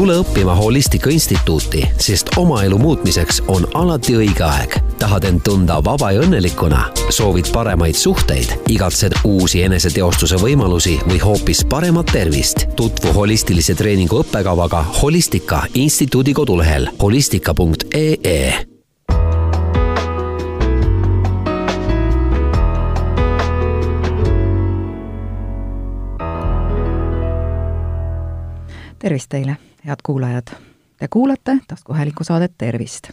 [0.00, 4.78] tule õppima Holistika Instituuti, sest oma elu muutmiseks on alati õige aeg.
[4.98, 11.64] tahad end tunda vaba ja õnnelikuna, soovid paremaid suhteid, igatsed uusi eneseteostuse võimalusi või hoopis
[11.68, 12.64] paremat tervist?
[12.76, 18.52] tutvu holistilise treeningu õppekavaga Holistika Instituudi kodulehel holistika.ee
[29.00, 29.56] tervist teile,
[29.86, 30.46] head kuulajad!
[30.98, 33.10] Te kuulate taskuhäälingu saadet Tervist.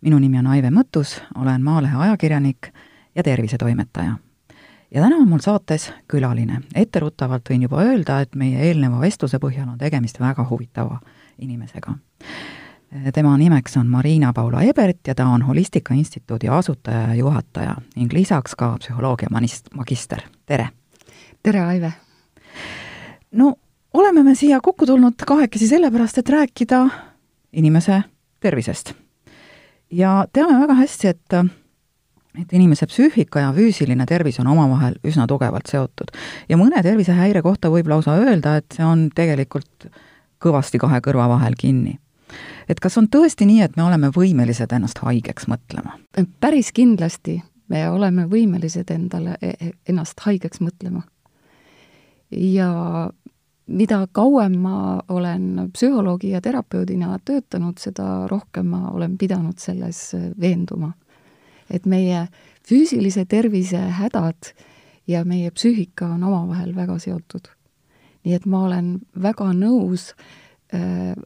[0.00, 2.68] minu nimi on Aive Mõttus, olen Maalehe ajakirjanik
[3.14, 4.16] ja tervisetoimetaja.
[4.90, 6.60] ja täna on mul saates külaline.
[6.74, 11.00] etteruttavalt võin juba öelda, et meie eelneva vestluse põhjal on tegemist väga huvitava
[11.38, 11.94] inimesega.
[13.14, 18.12] tema nimeks on Marina Paula Ebert ja ta on Holistika Instituudi asutaja ja juhataja ning
[18.12, 20.68] lisaks ka psühholoogia manist-, magister, tere!
[21.42, 21.92] tere, Aive!
[23.32, 23.54] no
[23.94, 26.88] oleme me siia kokku tulnud kahekesi sellepärast, et rääkida
[27.52, 28.02] inimese
[28.40, 28.94] tervisest.
[29.90, 31.42] ja teame väga hästi, et
[32.40, 36.14] et inimese psüühika ja füüsiline tervis on omavahel üsna tugevalt seotud.
[36.48, 39.88] ja mõne tervisehäire kohta võib lausa öelda, et see on tegelikult
[40.42, 41.98] kõvasti kahe kõrva vahel kinni.
[42.68, 45.98] et kas on tõesti nii, et me oleme võimelised ennast haigeks mõtlema?
[46.40, 51.02] päris kindlasti me oleme võimelised endale, e-, ennast haigeks mõtlema.
[52.32, 52.68] ja
[53.72, 60.92] mida kauem ma olen psühholoogi ja terapeudina töötanud, seda rohkem ma olen pidanud selles veenduma.
[61.72, 62.26] et meie
[62.68, 64.50] füüsilise tervise hädad
[65.08, 67.48] ja meie psüühika on omavahel väga seotud.
[68.24, 70.12] nii et ma olen väga nõus
[70.74, 71.16] äh,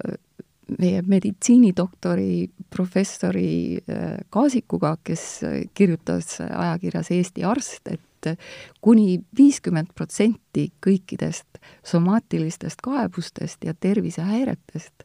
[0.79, 5.41] meie meditsiinidoktori, professori äh, Kaasikuga, kes
[5.75, 8.39] kirjutas ajakirjas Eesti Arst, et et
[8.81, 15.05] kuni viiskümmend protsenti kõikidest somaatilistest kaebustest ja tervisehäiretest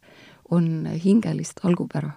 [0.52, 2.12] on hingelist algupära.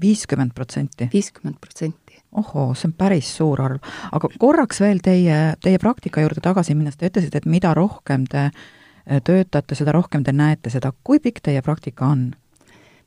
[0.00, 1.08] viiskümmend protsenti?
[1.12, 2.22] viiskümmend protsenti.
[2.32, 3.78] ohoo, see on päris suur arv.
[4.12, 8.50] aga korraks veel teie, teie praktika juurde tagasi minnes, te ütlesite, et mida rohkem te
[8.50, 12.30] äh, töötate, seda rohkem te näete seda, kui pikk teie praktika on?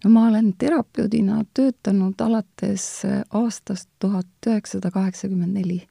[0.04, 5.82] no ma olen terapeudina töötanud alates äh, aastast tuhat üheksasada kaheksakümmend neli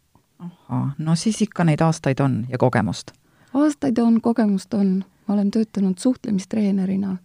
[0.42, 3.12] ahhaa, no siis ikka neid aastaid on ja kogemust?
[3.54, 7.16] aastaid on, kogemust on, ma olen töötanud suhtlemistreenerina,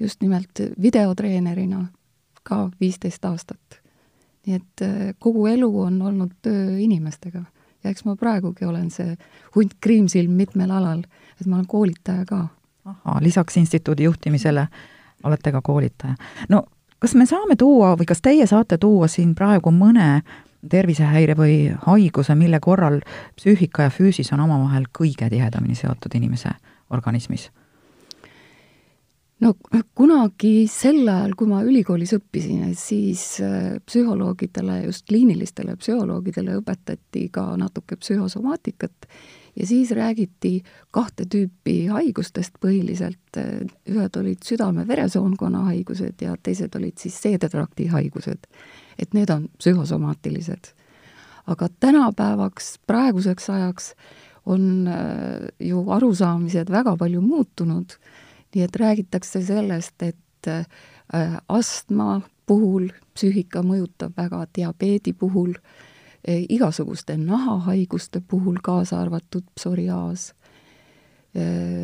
[0.00, 1.86] just nimelt videotreenerina
[2.42, 3.80] ka viisteist aastat.
[4.46, 7.44] nii et äh, kogu elu on olnud töö inimestega
[7.84, 9.16] ja eks ma praegugi olen see
[9.54, 11.02] hunt kriimsilm mitmel alal,
[11.40, 12.46] et ma olen koolitaja ka.
[12.84, 14.68] ahhaa, lisaks instituudi juhtimisele
[15.24, 16.14] olete ka koolitaja.
[16.48, 16.64] no
[16.98, 20.22] kas me saame tuua või kas teie saate tuua siin praegu mõne
[20.70, 23.00] tervisehäire või haiguse, mille korral
[23.38, 26.56] psüühika ja füüsis on omavahel kõige tihedamini seotud inimese
[26.90, 27.50] organismis?
[29.38, 29.52] no
[29.94, 37.52] kunagi sel ajal, kui ma ülikoolis õppisin, siis äh, psühholoogidele, just kliinilistele psühholoogidele õpetati ka
[37.60, 39.08] natuke psühhosomaatikat
[39.58, 43.38] ja siis räägiti kahte tüüpi haigustest põhiliselt,
[43.90, 48.46] ühed olid südame-veresoonkonna haigused ja teised olid siis seedetrakti haigused
[48.98, 50.74] et need on psühhosomaatilised.
[51.48, 53.94] aga tänapäevaks, praeguseks ajaks
[54.46, 54.96] on äh,
[55.60, 57.94] ju arusaamised väga palju muutunud,
[58.54, 60.66] nii et räägitakse sellest, et äh,
[61.48, 65.54] astma puhul psüühika mõjutab väga, diabeedi puhul,
[66.28, 70.32] äh, igasuguste nahahaiguste puhul, kaasa arvatud psoriaas.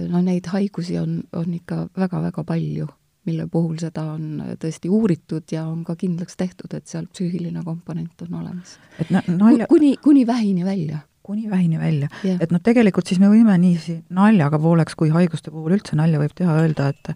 [0.09, 2.87] no neid haigusi on, on ikka väga-väga palju
[3.25, 8.27] mille puhul seda on tõesti uuritud ja on ka kindlaks tehtud, et seal psüühiline komponent
[8.27, 8.79] on olemas.
[9.01, 9.67] et nalja...
[9.71, 12.09] kuni, kuni vähini välja kuni vähini välja.
[12.41, 16.35] et noh, tegelikult siis me võime niiviisi naljaga pooleks, kui haiguste puhul üldse nalja võib
[16.37, 17.15] teha, öelda, et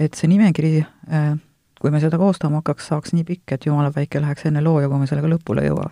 [0.00, 0.80] et see nimekiri,
[1.12, 1.34] äh,
[1.78, 5.02] kui me seda koostama hakkaks, saaks nii pikk, et jumala päike läheks enne looja, kui
[5.02, 5.90] me sellega lõpule ei jõua.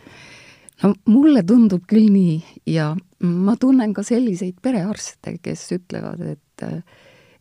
[0.83, 2.41] no mulle tundub küll nii
[2.73, 6.67] ja ma tunnen ka selliseid perearste, kes ütlevad, et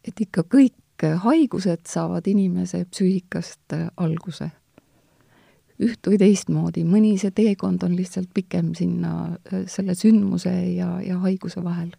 [0.02, 4.52] et ikka kõik kõik haigused saavad inimese psüühikast äh, alguse.
[5.82, 11.18] üht või teistmoodi, mõni see teekond on lihtsalt pikem sinna äh, selle sündmuse ja, ja
[11.20, 11.92] haiguse vahel.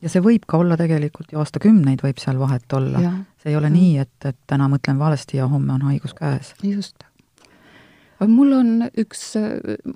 [0.00, 3.00] ja see võib ka olla tegelikult ju aastakümneid võib seal vahet olla.
[3.42, 3.74] see ei ole ja.
[3.76, 6.54] nii, et, et täna mõtlen valesti ja homme on haigus käes.
[6.62, 7.04] just
[8.16, 9.22] aga mul on üks,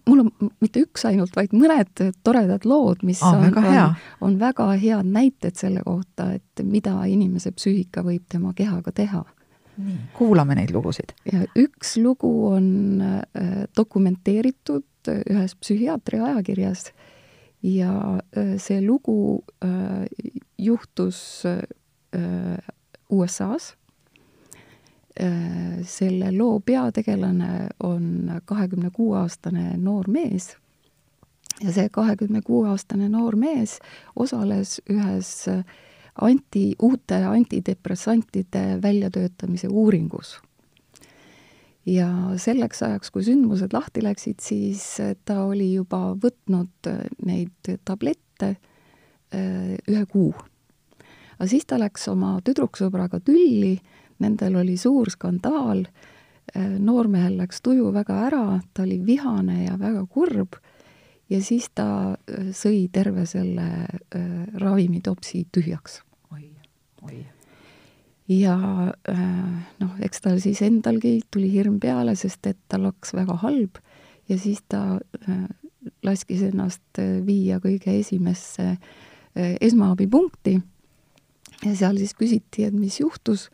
[0.09, 4.69] mul on mitte üks ainult, vaid mõned toredad lood, mis ah, on, on, on väga
[4.81, 9.25] head näited selle kohta, et mida inimese psüühika võib tema kehaga teha.
[10.13, 11.15] kuulame neid lugusid.
[11.25, 16.91] ja üks lugu on äh, dokumenteeritud ühes psühhiaatri ajakirjas
[17.65, 20.05] ja äh, see lugu äh,
[20.59, 21.45] juhtus
[23.11, 23.77] USA-s
[25.85, 30.55] selle loo peategelane on kahekümne kuue aastane noor mees
[31.61, 33.79] ja see kahekümne kuue aastane noor mees
[34.17, 35.33] osales ühes
[36.21, 40.39] anti, uute antidepressantide väljatöötamise uuringus
[41.87, 44.85] ja selleks ajaks, kui sündmused lahti läksid, siis
[45.25, 46.91] ta oli juba võtnud
[47.27, 48.55] neid tablette
[49.33, 50.35] ühe kuu.
[51.39, 53.79] aga siis ta läks oma tüdruksõbraga tülli,
[54.21, 55.85] nendel oli suur skandaal,
[56.55, 58.45] noormehel läks tuju väga ära,
[58.75, 60.57] ta oli vihane ja väga kurb.
[61.31, 66.01] Ja siis ta äh, sõi terve selle äh, ravimitopsi tühjaks.
[66.35, 66.49] oi,
[67.07, 67.21] oi.
[68.35, 68.57] ja
[69.09, 69.21] äh,
[69.79, 73.79] noh, eks tal siis endalgi tuli hirm peale, sest et tal hakkas väga halb.
[74.29, 75.47] Ja siis ta äh,
[76.03, 80.59] laskis ennast äh, viia kõige esimesse äh, esmaabipunkti.
[81.63, 83.51] Ja seal siis küsiti, et mis juhtus,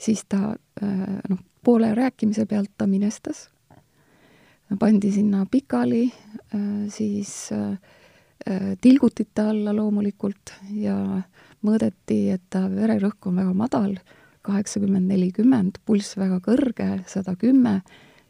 [0.00, 3.50] siis ta äh, noh, poole rääkimise pealt ta minestas
[4.78, 6.12] pandi sinna pikali,
[6.54, 7.78] äh, siis äh,
[8.80, 10.96] tilgutite alla loomulikult ja
[11.66, 13.96] mõõdeti, et ta vererõhk on väga madal,
[14.46, 17.80] kaheksakümmend, nelikümmend, pulss väga kõrge, sada kümme,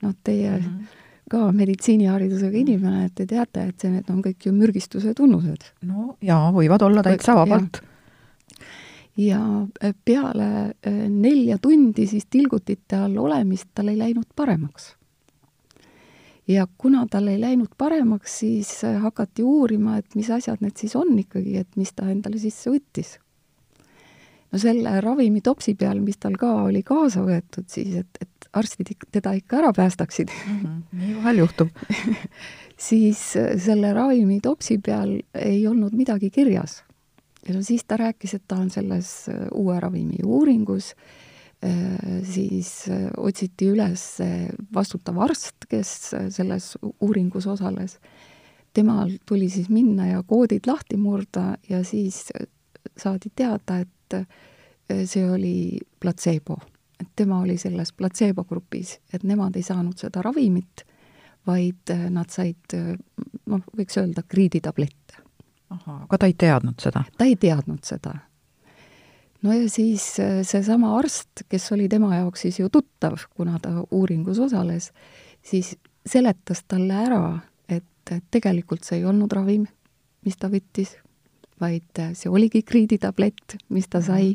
[0.02, 0.96] noh, teie mm -hmm.
[1.31, 5.70] ka meditsiiniharidusega inimene, et te teate, et see, need on kõik ju mürgistuse tunnused.
[5.82, 7.82] no jaa, võivad olla täitsa vabalt.
[9.20, 9.40] Ja
[10.05, 10.46] peale
[11.08, 14.94] nelja tundi siis tilgutite all olemist tal ei läinud paremaks
[16.52, 20.96] ja kuna tal ei läinud paremaks, siis äh, hakati uurima, et mis asjad need siis
[20.99, 23.19] on ikkagi, et mis ta endale sisse võttis.
[24.50, 29.37] no selle ravimitopsi peal, mis tal ka oli kaasa võetud siis, et, et arstid teda
[29.38, 30.61] ikka ära päästaksid mm.
[30.61, 30.82] -hmm.
[31.00, 31.69] nii vahel juhtub
[32.88, 33.20] siis
[33.66, 36.82] selle ravimitopsi peal ei olnud midagi kirjas.
[37.48, 40.94] Ja no siis ta rääkis, et ta on selles äh, uue ravimi uuringus
[41.64, 44.02] Äh, siis äh, otsiti üles
[44.72, 45.90] vastutav arst, kes
[46.32, 46.72] selles
[47.04, 47.98] uuringus osales.
[48.72, 52.31] temal tuli siis minna ja koodid lahti murda ja siis
[52.96, 56.56] saadi teada, et see oli platseebo.
[57.00, 60.84] et tema oli selles platseebo grupis, et nemad ei saanud seda ravimit,
[61.46, 62.76] vaid nad said,
[63.46, 65.00] noh, võiks öelda, kriiditablette.
[65.70, 67.05] Ahah, aga ta ei teadnud seda?
[67.19, 68.19] ta ei teadnud seda
[69.43, 73.72] no ja siis äh, seesama arst, kes oli tema jaoks siis ju tuttav, kuna ta
[73.90, 74.90] uuringus osales,
[75.43, 75.76] siis
[76.06, 77.22] seletas talle ära,
[77.69, 79.67] et tegelikult see ei olnud ravim,
[80.26, 80.96] mis ta võttis,
[81.61, 84.34] vaid äh, see oligi kriiditablett, mis ta sai,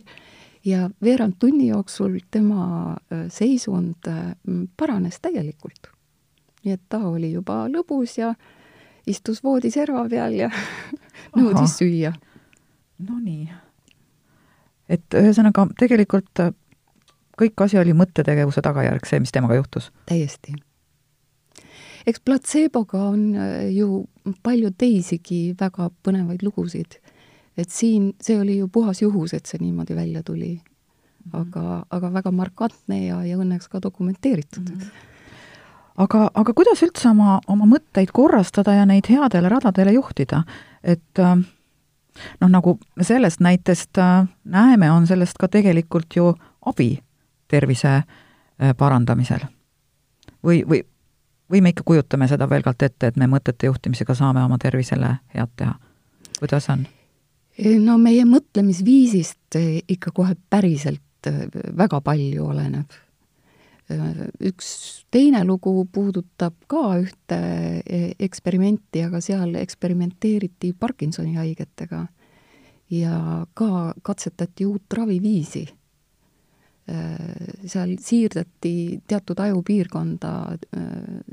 [0.66, 4.10] ja veerand tunni jooksul tema äh, seisund
[4.78, 5.92] paranes täielikult.
[6.66, 8.34] nii et ta oli juba lõbus ja
[9.08, 10.50] istus voodiserva peal ja
[11.38, 12.14] nõudis süüa.
[13.06, 13.50] Nonii
[14.90, 16.54] et ühesõnaga, tegelikult äh,
[17.40, 19.92] kõik asi oli mõttetegevuse tagajärg, see, mis temaga juhtus?
[20.10, 20.56] täiesti.
[22.06, 24.06] eks platseeboga on äh, ju
[24.46, 27.00] palju teisigi väga põnevaid lugusid.
[27.58, 30.60] et siin, see oli ju puhas juhus, et see niimoodi välja tuli.
[31.26, 31.42] Mhm.
[31.42, 34.80] aga, aga väga markantne ja, ja õnneks ka dokumenteeritud mm.
[34.80, 35.12] -hmm
[35.96, 40.44] aga, aga kuidas üldse oma, oma mõtteid korrastada ja neid headele radadele juhtida,
[40.84, 41.36] et äh,
[42.42, 46.34] noh, nagu sellest näitest äh, näeme, on sellest ka tegelikult ju
[46.66, 46.92] abi
[47.52, 49.48] tervise äh, parandamisel.
[50.46, 50.84] või, või,
[51.52, 55.56] või me ikka kujutame seda pelgalt ette, et me mõtete juhtimisega saame oma tervisele head
[55.56, 55.74] teha?
[56.40, 56.86] kuidas on?
[57.80, 59.56] no meie mõtlemisviisist
[59.88, 61.02] ikka kohe päriselt
[61.78, 62.92] väga palju oleneb.
[63.86, 64.70] Üks
[65.14, 67.38] teine lugu puudutab ka ühte
[68.18, 72.00] eksperimenti, aga seal eksperimenteeriti Parkinsoni haigetega
[72.90, 75.68] ja ka katsetati uut raviviisi.
[77.66, 80.34] seal siirdati teatud ajupiirkonda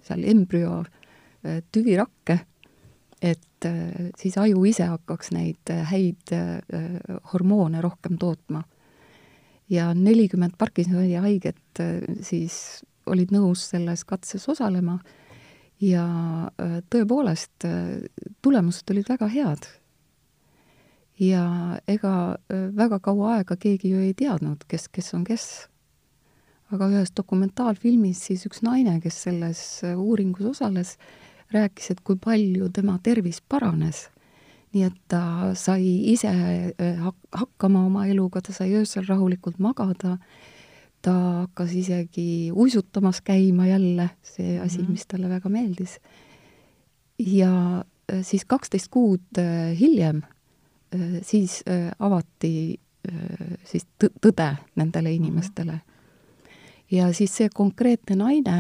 [0.05, 0.83] seal embrüo
[1.73, 2.39] tüvirakke,
[3.21, 3.69] et
[4.19, 6.33] siis aju ise hakkaks neid häid
[7.33, 8.63] hormoone rohkem tootma.
[9.73, 11.83] Ja nelikümmend Parkinsoni haiget
[12.21, 14.99] siis olid nõus selles katses osalema
[15.83, 16.05] ja
[16.93, 17.65] tõepoolest,
[18.45, 19.71] tulemused olid väga head
[21.23, 21.45] ja
[21.89, 22.39] ega
[22.77, 25.69] väga kaua aega keegi ju ei teadnud, kes, kes on kes.
[26.73, 29.61] aga ühes dokumentaalfilmis siis üks naine, kes selles
[29.93, 30.95] uuringus osales,
[31.53, 34.07] rääkis, et kui palju tema tervis paranes.
[34.73, 36.31] Nii et ta sai ise
[36.79, 40.17] hak-, hakkama oma eluga, ta sai öösel rahulikult magada,
[41.03, 41.15] ta
[41.45, 44.91] hakkas isegi uisutamas käima jälle, see asi mm, -hmm.
[44.91, 45.99] mis talle väga meeldis.
[47.19, 47.85] ja
[48.23, 49.39] siis kaksteist kuud
[49.79, 50.23] hiljem
[50.95, 55.81] Äh, siis äh, avati äh, siis tõde nendele inimestele.
[56.91, 58.57] ja siis see konkreetne naine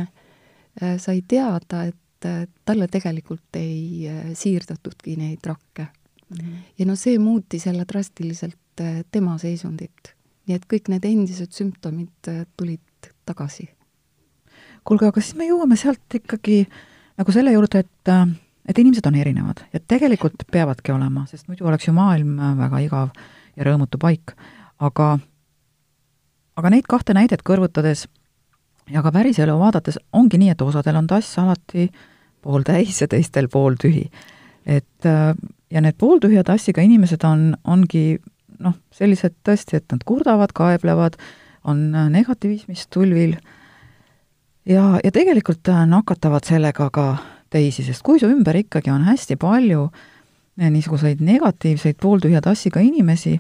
[0.83, 5.87] äh, sai teada, et äh, talle tegelikult ei äh, siirdatudki neid rakke.
[6.39, 6.62] -hmm.
[6.79, 8.59] ja no see muutis jälle drastiliselt
[9.11, 10.15] tema seisundit.
[10.47, 13.69] nii et kõik need endised sümptomid tulid tagasi.
[14.85, 16.67] kuulge, aga siis me jõuame sealt ikkagi
[17.19, 18.15] nagu selle juurde, et
[18.69, 23.09] et inimesed on erinevad ja tegelikult peavadki olema, sest muidu oleks ju maailm väga igav
[23.57, 24.35] ja rõõmutu paik.
[24.79, 25.19] aga,
[26.57, 28.07] aga neid kahte näidet kõrvutades
[28.91, 31.91] ja ka päriselu vaadates ongi nii, et osadel on tass alati
[32.43, 34.11] pooltäis ja teistel pooltühi.
[34.67, 35.11] et
[35.73, 38.19] ja need pooltühja tassiga inimesed on, ongi
[38.62, 41.19] noh, sellised tõesti, et nad kurdavad, kaeblevad,
[41.69, 43.37] on negatiivismist tulvil
[44.67, 47.07] ja, ja tegelikult nakatavad sellega ka
[47.52, 49.87] teisi, sest kui su ümber ikkagi on hästi palju
[50.62, 53.38] niisuguseid negatiivseid pooltühja tassiga inimesi,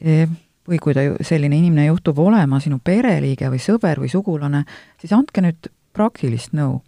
[0.00, 0.26] e,
[0.68, 4.62] või kui ta, selline inimene juhtub olema sinu pereliige või sõber või sugulane,
[5.00, 6.82] siis andke nüüd praktilist nõu.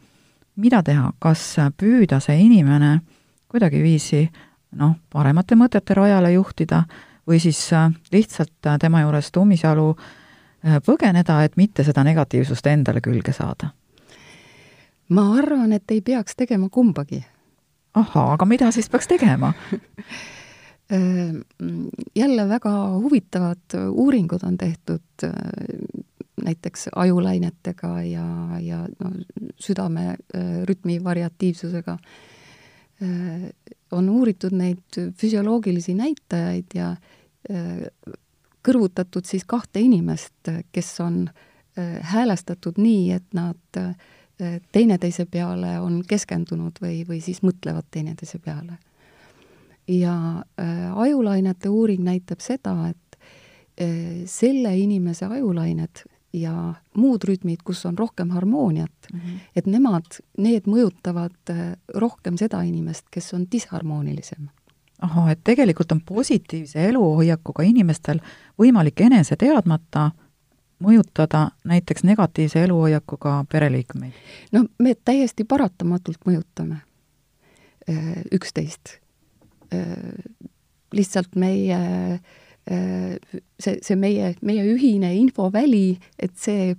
[0.61, 3.01] mida teha, kas püüda see inimene
[3.49, 4.29] kuidagiviisi
[4.77, 6.83] noh, paremate mõtete rajale juhtida
[7.29, 7.61] või siis
[8.13, 13.75] lihtsalt tema juurest ummisjalu e, põgeneda, et mitte seda negatiivsust endale külge saada?
[15.11, 17.25] ma arvan, et ei peaks tegema kumbagi.
[17.95, 19.53] ahhaa, aga mida siis peaks tegema
[22.17, 25.27] jälle väga huvitavad uuringud on tehtud
[26.45, 28.27] näiteks ajulainetega ja,
[28.61, 29.11] ja no
[29.59, 31.99] südamerütmi variatiivsusega.
[33.93, 36.91] On uuritud neid füsioloogilisi näitajaid ja
[38.67, 41.23] kõrvutatud siis kahte inimest, kes on
[42.13, 43.81] häälestatud nii, et nad
[44.73, 48.79] teineteise peale on keskendunud või, või siis mõtlevad teineteise peale.
[49.89, 53.17] ja äh, ajulainete uuring näitab seda, et
[53.81, 59.39] äh, selle inimese ajulained ja muud rütmid, kus on rohkem harmooniat mm, -hmm.
[59.57, 64.49] et nemad, need mõjutavad äh, rohkem seda inimest, kes on disharmoonilisem
[65.01, 68.21] ahah, et tegelikult on positiivse eluhoiakuga inimestel
[68.59, 70.11] võimalik enese teadmata
[70.85, 74.13] mõjutada näiteks negatiivse eluhoiakuga pereliikmeid?
[74.53, 76.81] no me täiesti paratamatult mõjutame
[77.91, 78.99] äh, üksteist.
[79.75, 79.87] Äh,
[80.93, 82.21] lihtsalt meie äh,
[82.69, 86.77] see, see meie, meie ühine infoväli, et see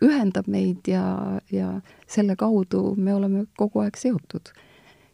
[0.00, 4.52] ühendab meid ja, ja selle kaudu me oleme kogu aeg seotud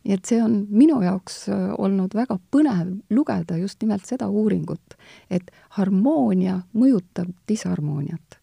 [0.07, 4.95] nii et see on minu jaoks äh, olnud väga põnev lugeda just nimelt seda uuringut,
[5.31, 8.39] et harmoonia mõjutab disharmooniat.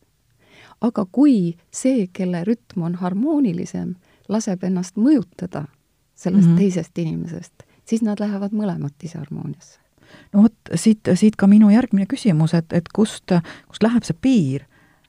[0.83, 3.93] aga kui see, kelle rütm on harmoonilisem,
[4.27, 5.65] laseb ennast mõjutada
[6.15, 6.60] sellest mm -hmm.
[6.60, 9.79] teisest inimesest, siis nad lähevad mõlemad disharmooniasse.
[10.34, 13.36] No vot, siit, siit ka minu järgmine küsimus, et, et kust,
[13.70, 14.65] kust läheb see piir,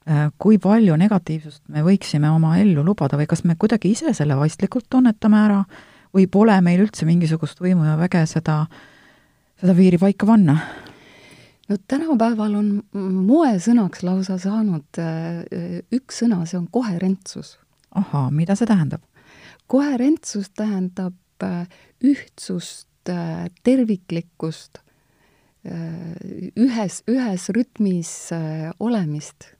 [0.08, 4.38] äh, kui palju negatiivsust me võiksime oma ellu lubada või kas me kuidagi ise selle
[4.38, 5.62] vastlikult tunnetame ära
[6.14, 8.64] või pole meil üldse mingisugust võimu ja väge seda,
[9.61, 10.58] seda piiri paika panna?
[11.68, 12.70] no tänapäeval on
[13.25, 17.58] moesõnaks lausa saanud äh, üks sõna, see on koherentsus.
[17.94, 19.02] ahaa, mida see tähendab?
[19.66, 21.66] koherentsus tähendab äh,
[22.04, 24.78] ühtsust, terviklikkust,
[25.64, 28.12] ühes, ühes rütmis
[28.80, 29.54] olemist.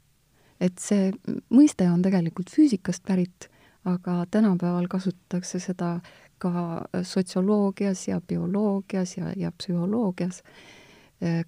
[0.61, 1.11] et see
[1.53, 3.49] mõiste on tegelikult füüsikast pärit,
[3.85, 5.99] aga tänapäeval kasutatakse seda
[6.39, 10.43] ka sotsioloogias ja bioloogias ja, ja psühholoogias,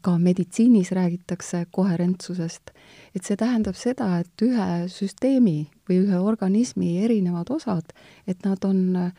[0.01, 2.71] ka meditsiinis räägitakse koherentsusest.
[3.15, 7.93] et see tähendab seda, et ühe süsteemi või ühe organismi erinevad osad,
[8.27, 9.13] et nad on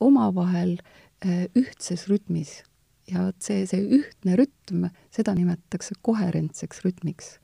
[0.00, 0.76] omavahel
[1.56, 2.62] ühtses rütmis
[3.10, 7.38] ja vot see, see ühtne rütm, seda nimetatakse koherentseks rütmiks.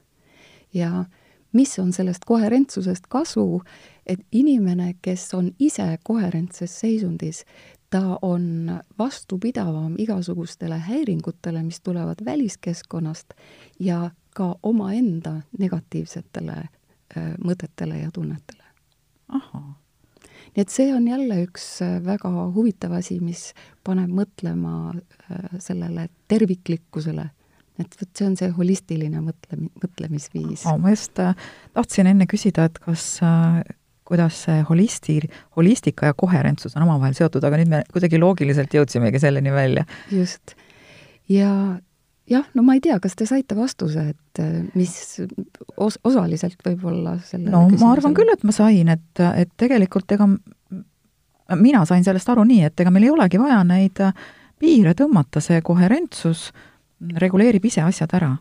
[0.74, 1.04] ja
[1.52, 3.62] mis on sellest koherentsusest kasu,
[4.06, 7.44] et inimene, kes on ise koherentses seisundis,
[7.90, 13.34] ta on vastupidavam igasugustele häiringutele, mis tulevad väliskeskkonnast
[13.80, 18.64] ja ka omaenda negatiivsetele äh, mõtetele ja tunnetele.
[20.54, 23.50] Nii et see on jälle üks äh, väga huvitav asi, mis
[23.86, 27.28] paneb mõtlema äh, sellele terviklikkusele
[27.78, 30.64] et vot see on see holistiline mõtlemi-, mõtlemisviis.
[30.82, 33.12] ma just tahtsin enne küsida, et kas
[34.08, 35.18] kuidas see holisti,
[35.56, 39.84] holistika ja koherentsus on omavahel seotud, aga nüüd me kuidagi loogiliselt jõudsimegi selleni välja.
[40.12, 40.56] just.
[41.28, 41.50] ja
[42.30, 44.92] jah, no ma ei tea, kas te saite vastuse, et äh, mis
[45.76, 50.28] os-, osaliselt võib-olla selle no ma arvan küll, et ma sain, et, et tegelikult ega
[51.56, 54.02] mina sain sellest aru nii, et ega meil ei olegi vaja neid
[54.58, 56.50] piire tõmmata, see koherentsus
[57.22, 58.32] reguleerib ise asjad ära.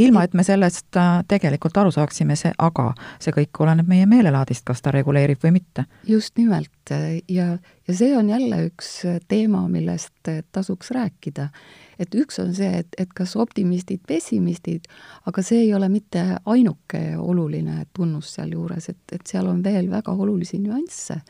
[0.00, 2.90] Ilma, et me sellest äh, tegelikult aru saaksime, see, aga
[3.22, 5.86] see kõik oleneb meie meelelaadist, kas ta reguleerib või mitte.
[6.08, 6.94] just nimelt
[7.28, 7.46] ja,
[7.88, 8.88] ja see on jälle üks
[9.28, 11.50] teema, millest tasuks rääkida.
[11.98, 14.88] et üks on see, et, et kas optimistid, pessimistid,
[15.26, 20.12] aga see ei ole mitte ainuke oluline tunnus sealjuures, et, et seal on veel väga
[20.12, 21.20] olulisi nüansse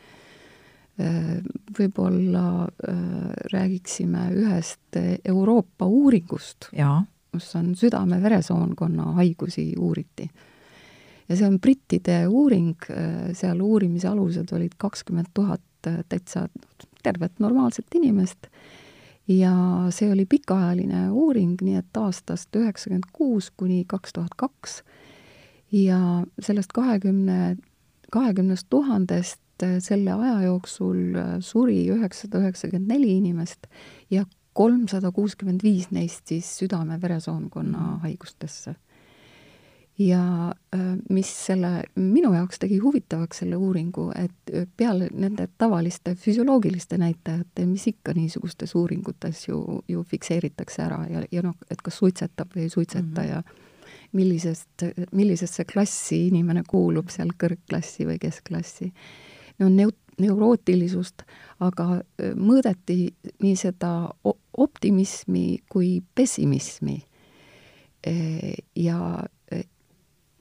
[1.79, 2.97] võib-olla äh,
[3.53, 6.69] räägiksime ühest Euroopa uuringust,
[7.33, 10.31] kus on südame-veresoonkonna haigusi uuriti.
[11.29, 16.49] ja see on brittide uuring, äh, seal uurimise alused olid kakskümmend tuhat äh, täitsa
[17.03, 18.49] tervet normaalset inimest
[19.29, 19.53] ja
[19.95, 24.83] see oli pikaajaline uuring, nii et aastast üheksakümmend kuus kuni kaks tuhat kaks
[25.73, 27.57] ja sellest kahekümne,
[28.13, 33.71] kahekümnest tuhandest äh, selle aja jooksul suri üheksasada üheksakümmend neli inimest
[34.11, 34.27] ja
[34.61, 37.99] kolmsada kuuskümmend viis neist siis südame-veresoonkonna mhm.
[38.05, 38.75] haigustesse.
[40.01, 46.97] ja äh, mis selle, minu jaoks tegi huvitavaks selle uuringu, et peale nende tavaliste füsioloogiliste
[46.99, 52.57] näitajate, mis ikka niisugustes uuringutes ju, ju fikseeritakse ära ja, ja noh, et kas suitsetab
[52.57, 53.29] või ei suitseta mm -hmm.
[53.29, 53.43] ja
[54.13, 58.93] millisest, millisesse klassi inimene kuulub, seal kõrgklassi või keskklassi
[59.59, 61.25] no neut-, neurootilisust,
[61.61, 62.01] aga
[62.37, 63.11] mõõdeti
[63.43, 63.93] nii seda
[64.61, 66.99] optimismi kui pessimismi.
[68.77, 69.01] Ja
[69.53, 69.59] e,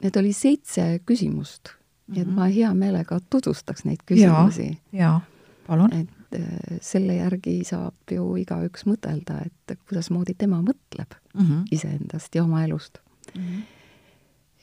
[0.04, 2.22] need oli seitse küsimust mm, -hmm.
[2.22, 4.78] et ma hea meelega tutvustaks neid küsimusi.
[4.94, 5.20] jaa,
[5.68, 5.94] palun.
[5.94, 6.44] et e,
[6.82, 11.68] selle järgi saab ju igaüks mõtelda, et kuidasmoodi tema mõtleb mm -hmm.
[11.72, 12.98] iseendast ja oma elust
[13.36, 13.42] mm.
[13.42, 13.79] -hmm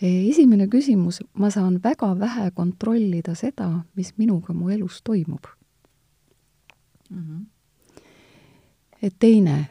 [0.03, 5.47] esimene küsimus, ma saan väga vähe kontrollida seda, mis minuga mu elus toimub
[7.11, 7.23] mm.
[7.23, 7.45] -hmm.
[9.03, 9.69] et teine,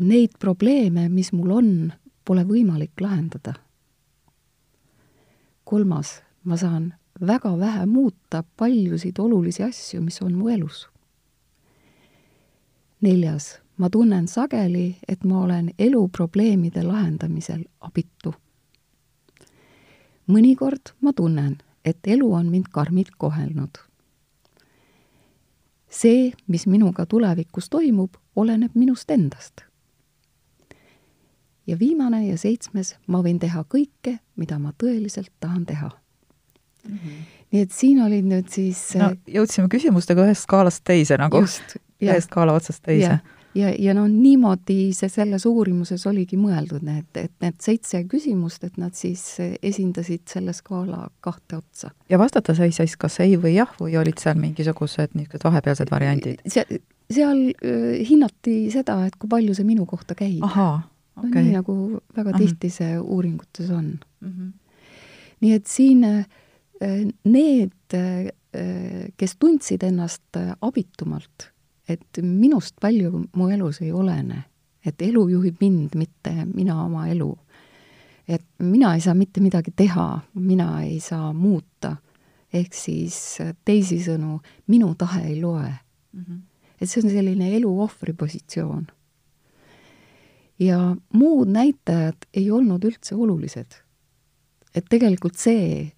[0.00, 1.92] neid probleeme, mis mul on,
[2.24, 3.54] pole võimalik lahendada.
[5.64, 10.88] kolmas, ma saan väga vähe muuta paljusid olulisi asju, mis on mu elus.
[13.00, 18.34] neljas, ma tunnen sageli, et ma olen eluprobleemide lahendamisel abitu
[20.30, 23.78] mõnikord ma tunnen, et elu on mind karmilt kohelnud.
[25.94, 29.62] see, mis minuga tulevikus toimub, oleneb minust endast.
[31.66, 35.90] ja viimane ja seitsmes, ma võin teha kõike, mida ma tõeliselt tahan teha
[36.88, 36.98] mm.
[36.98, 37.22] -hmm.
[37.52, 41.44] nii et siin olid nüüd siis no jõudsime küsimustega ühest skaalast teise nagu,
[42.00, 43.20] ühest skaala otsast teise
[43.54, 48.78] ja, ja no niimoodi see selles uurimuses oligi mõeldud, need, et need seitse küsimust, et
[48.80, 49.22] nad siis
[49.62, 51.92] esindasid selle skaala kahte otsa.
[52.10, 56.42] ja vastata sai siis kas ei või jah või olid seal mingisugused niisugused vahepealsed variandid?
[56.46, 60.42] see, seal äh, hinnati seda, et kui palju see minu kohta käib.
[60.44, 61.30] okay..
[61.30, 61.78] no nii nagu
[62.16, 64.30] väga tihti see uuringutes on mm.
[64.30, 64.52] -hmm.
[65.40, 66.24] nii et siin äh,
[67.24, 68.30] need, äh,
[69.16, 71.53] kes tundsid ennast abitumalt
[71.88, 74.44] et minust palju mu elus ei olene,
[74.84, 77.36] et elu juhib mind, mitte mina oma elu.
[78.28, 81.96] et mina ei saa mitte midagi teha, mina ei saa muuta,
[82.52, 84.38] ehk siis teisisõnu,
[84.72, 86.20] minu tahe ei loe mm.
[86.22, 86.38] -hmm.
[86.80, 88.86] et see on selline elu ohvri positsioon.
[90.58, 93.74] ja muud näitajad ei olnud üldse olulised.
[94.74, 95.92] et tegelikult see,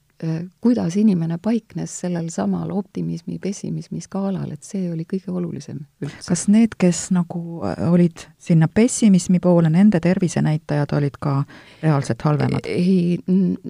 [0.61, 6.25] kuidas inimene paiknes sellel samal optimismi-pessimismi skaalal, et see oli kõige olulisem üldse.
[6.29, 11.35] kas need, kes nagu äh, olid sinna pessimismi poole, nende tervisenäitajad olid ka
[11.83, 12.65] reaalselt halvemad?
[12.65, 13.19] ei,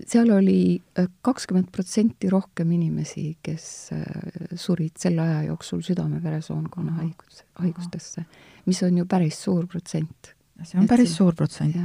[0.07, 3.67] seal oli äh, kakskümmend protsenti rohkem inimesi, kes
[4.55, 8.23] surid selle aja jooksul südame-veresoonkonna haigus, haigustesse,
[8.71, 10.35] mis on ju päris suur protsent.
[10.63, 11.77] see on et päris see, suur protsent.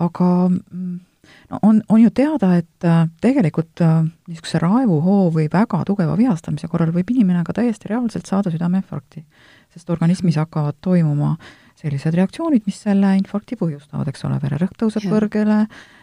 [0.00, 1.00] aga mm,
[1.50, 6.68] no on, on ju teada, et äh, tegelikult äh, niisuguse raevuhoo või väga tugeva vihastamise
[6.70, 9.24] korral võib inimene ka täiesti reaalselt saada südameinfarkti,
[9.74, 11.36] sest organismis hakkavad toimuma
[11.82, 15.12] sellised reaktsioonid, mis selle infarkti põhjustavad, eks ole, vererõhk tõuseb ja.
[15.14, 15.60] kõrgele,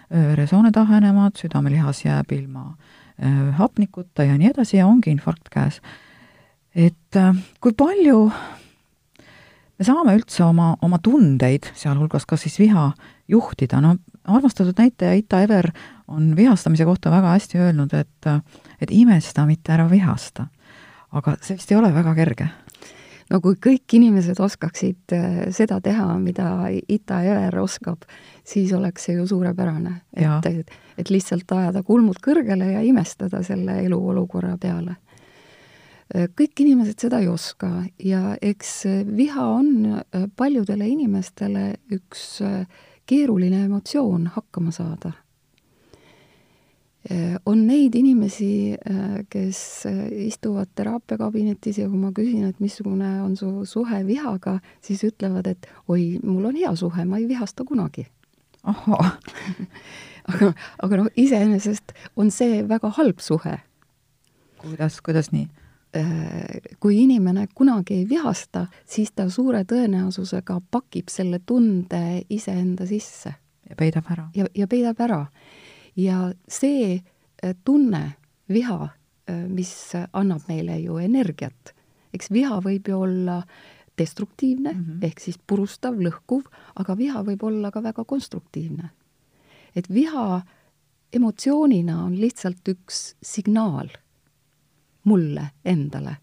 [0.09, 5.81] veresooned ahenevad, südamelihas jääb ilma äh, hapnikuta ja nii edasi ja ongi infarkt käes.
[6.75, 7.17] et
[7.59, 8.29] kui palju
[9.79, 12.91] me saame üldse oma, oma tundeid, sealhulgas ka siis viha,
[13.31, 15.71] juhtida, no armastatud näitleja Ita Ever
[16.07, 18.27] on vihastamise kohta väga hästi öelnud, et
[18.81, 20.47] et imesta, mitte ära vihasta.
[21.11, 22.47] aga see vist ei ole väga kerge.
[23.29, 28.05] no kui kõik inimesed oskaksid äh, seda teha, mida Ita Ever oskab,
[28.43, 30.01] siis oleks see ju suurepärane.
[30.13, 34.95] et, et, lihtsalt ajada kulmud kõrgele ja imestada selle eluolukorra peale
[36.15, 42.41] äh, kõik inimesed seda ei oska ja eks viha on äh, paljudele inimestele üks
[43.09, 45.11] keeruline emotsioon hakkama saada.
[47.45, 48.75] on neid inimesi,
[49.31, 49.59] kes
[50.27, 55.69] istuvad teraapiakabinetis ja kui ma küsin, et missugune on su suhe vihaga, siis ütlevad, et
[55.87, 58.05] oi, mul on hea suhe, ma ei vihasta kunagi.
[58.63, 59.13] ahhaa
[60.33, 60.51] aga,
[60.83, 63.57] aga noh, iseenesest on see väga halb suhe.
[64.59, 65.47] kuidas, kuidas nii?
[65.95, 73.31] Äh, kui inimene kunagi ei vihasta, siis ta suure tõenäosusega pakib selle tunde iseenda sisse.
[73.69, 74.27] ja peidab ära.
[74.35, 75.25] ja, ja peidab ära.
[75.95, 78.03] ja see äh, tunne,
[78.49, 78.89] viha,
[79.31, 79.71] äh, mis
[80.13, 81.73] annab meile ju energiat,
[82.13, 83.41] eks viha võib ju olla
[83.97, 85.05] destruktiivne mm -hmm.
[85.07, 86.43] ehk siis purustav, lõhkuv,
[86.75, 88.89] aga viha võib olla ka väga konstruktiivne.
[89.75, 90.41] et viha
[91.13, 93.89] emotsioonina on lihtsalt üks signaal
[95.03, 96.17] mulle endale.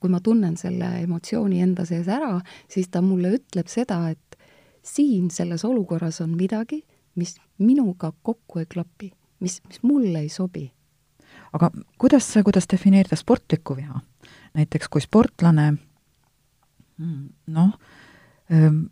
[0.00, 2.38] kui ma tunnen selle emotsiooni enda sees ära,
[2.72, 4.38] siis ta mulle ütleb seda, et
[4.82, 6.78] siin selles olukorras on midagi,
[7.20, 9.10] mis minuga kokku ei klapi,
[9.44, 10.70] mis, mis mulle ei sobi.
[11.52, 14.00] aga kuidas, kuidas defineerida sportlikku viha?
[14.54, 15.74] näiteks kui sportlane
[17.46, 17.70] noh,
[18.50, 18.82] ehm,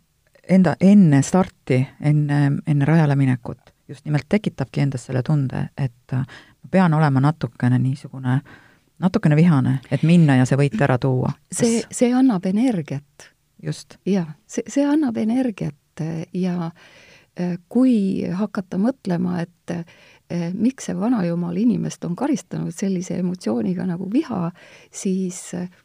[0.49, 6.69] enda, enne starti, enne, enne rajale minekut just nimelt tekitabki endas selle tunde, et ma
[6.71, 8.57] pean olema natukene niisugune äh,
[8.99, 11.31] natukene vihane, et minna ja see võit ära tuua.
[11.51, 13.29] see, see annab energiat.
[13.63, 13.97] just.
[14.05, 21.57] jah, see, see annab energiat ja äh, kui hakata mõtlema, et äh, miks see vanajumal
[21.57, 24.51] inimest on karistanud sellise emotsiooniga nagu viha,
[24.91, 25.41] siis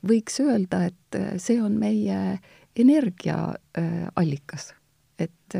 [0.06, 2.38] võiks öelda, et see on meie
[2.76, 4.74] energiaallikas.
[5.18, 5.54] et,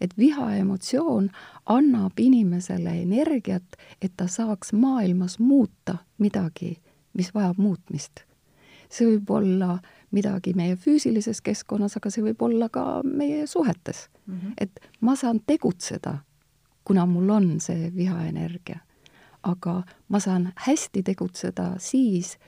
[0.00, 1.30] et viha emotsioon
[1.66, 6.76] annab inimesele energiat, et ta saaks maailmas muuta midagi
[7.14, 8.24] mis vajab muutmist.
[8.90, 9.78] see võib olla
[10.10, 14.38] midagi meie füüsilises keskkonnas, aga see võib olla ka meie suhetes mm.
[14.38, 14.52] -hmm.
[14.58, 16.18] et ma saan tegutseda,
[16.84, 18.78] kuna mul on see vihaenergia.
[19.42, 22.38] aga ma saan hästi tegutseda siis,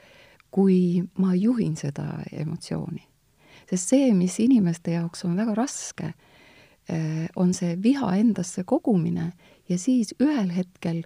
[0.51, 3.09] kui ma juhin seda emotsiooni.
[3.70, 6.14] sest see, mis inimeste jaoks on väga raske,
[6.88, 9.33] eh, on see viha endasse kogumine
[9.68, 11.03] ja siis ühel hetkel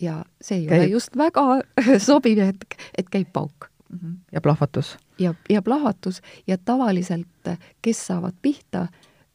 [0.00, 0.80] ja see ei käib.
[0.80, 1.44] ole just väga
[2.08, 3.68] sobiv hetk, et käib pauk.
[3.92, 4.16] -hmm.
[4.32, 4.96] ja plahvatus.
[5.18, 7.48] ja, ja plahvatus ja tavaliselt,
[7.82, 8.86] kes saavad pihta,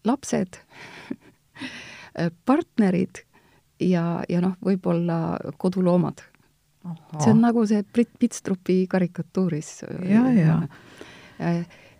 [0.06, 0.48] lapsed
[2.46, 3.24] partnerid
[3.80, 6.22] ja, ja noh, võib-olla koduloomad.
[7.20, 9.84] see on nagu see Brit Pitstrupi karikatuuris.
[10.10, 10.62] ja, ja.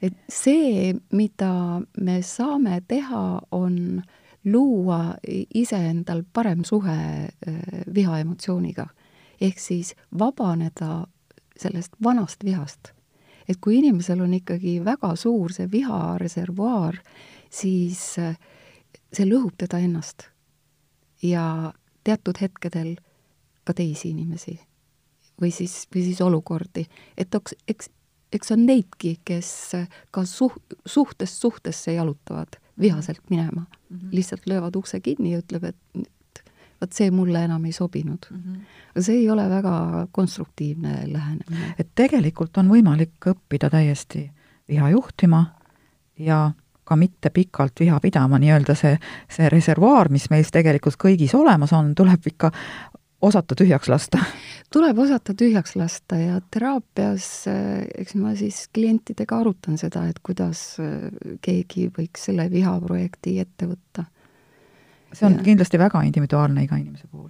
[0.02, 5.16] et see, mida me saame teha, on äh, luua
[5.54, 7.56] iseendal parem suhe äh,
[7.94, 8.88] vihaemotsiooniga.
[9.42, 11.08] ehk siis vabaneda
[11.58, 12.92] sellest vanast vihast.
[13.50, 16.98] et kui inimesel on ikkagi väga suur see vihareservuaar,
[17.50, 18.38] siis äh,
[19.14, 20.30] see lõhub teda ennast.
[21.22, 22.96] ja teatud hetkedel
[23.64, 24.60] ka teisi inimesi.
[25.42, 26.86] või siis, või siis olukordi,
[27.18, 27.90] et eks, eks,
[28.34, 29.52] eks on neidki, kes
[30.12, 33.98] ka suh-, suhtest suhtesse jalutavad vihaselt minema mm.
[33.98, 34.10] -hmm.
[34.12, 36.08] lihtsalt löövad ukse kinni ja ütleb, et
[36.82, 38.38] vot see mulle enam ei sobinud mm.
[38.38, 39.02] -hmm.
[39.02, 41.74] see ei ole väga konstruktiivne lähenemine.
[41.80, 44.32] et tegelikult on võimalik õppida täiesti
[44.70, 45.46] viha juhtima
[46.20, 46.52] ja
[46.84, 48.98] ka mitte pikalt viha pidama, nii-öelda see,
[49.30, 52.52] see reservuaar, mis meis tegelikult kõigis olemas on, tuleb ikka
[53.22, 54.20] osata tühjaks lasta?
[54.74, 60.62] tuleb osata tühjaks lasta ja teraapias, eh, eks ma siis klientidega arutan seda, et kuidas
[60.84, 64.06] eh, keegi võiks selle vihaprojekti ette võtta.
[65.14, 65.44] see on ja.
[65.44, 67.30] kindlasti väga individuaalne iga inimese puhul.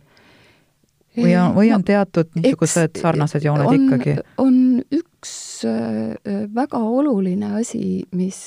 [1.18, 4.18] või on, või on no, teatud niisugused sarnased jooned on, ikkagi?
[4.38, 4.60] on
[4.92, 5.38] üks
[5.70, 8.42] eh, väga oluline asi, mis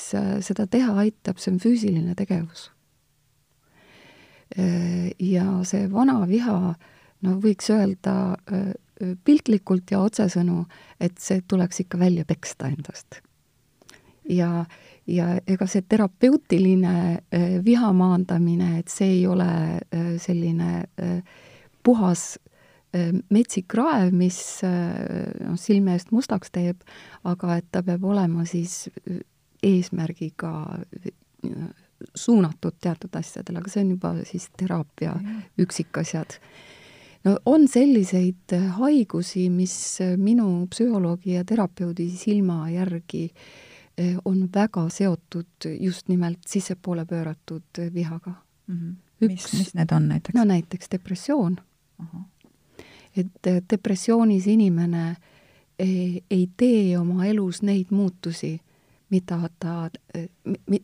[0.45, 2.69] seda teha aitab, see on füüsiline tegevus.
[4.51, 6.90] ja see vana viha äh,
[7.21, 8.13] no võiks öelda
[9.25, 10.65] piltlikult ja otsesõnu,
[11.01, 13.21] et see tuleks ikka välja peksta endast.
[14.29, 14.65] ja,
[15.07, 17.23] ja ega see terapeutiline
[17.65, 19.49] viha maandamine, et see ei ole
[20.21, 20.85] selline
[21.83, 22.37] puhas
[23.31, 26.83] metsik raev, mis noh, silme eest mustaks teeb,
[27.23, 28.89] aga et ta peab olema siis
[29.63, 30.51] eesmärgiga
[32.15, 35.15] suunatud teatud asjadele, aga see on juba siis teraapia
[35.61, 36.37] üksikasjad
[37.23, 44.49] no on selliseid äh, haigusi, mis äh, minu psühholoogi ja terapeudi silma järgi äh, on
[44.53, 48.33] väga seotud just nimelt sissepoole pööratud vihaga
[48.67, 48.75] mm.
[48.77, 48.95] -hmm.
[49.21, 50.35] Üks, mis, mis need on näiteks?
[50.35, 51.59] no näiteks depressioon
[53.17, 55.15] et depressioonis inimene
[55.79, 58.53] ei, ei tee oma elus neid muutusi,
[59.09, 59.89] mida ta,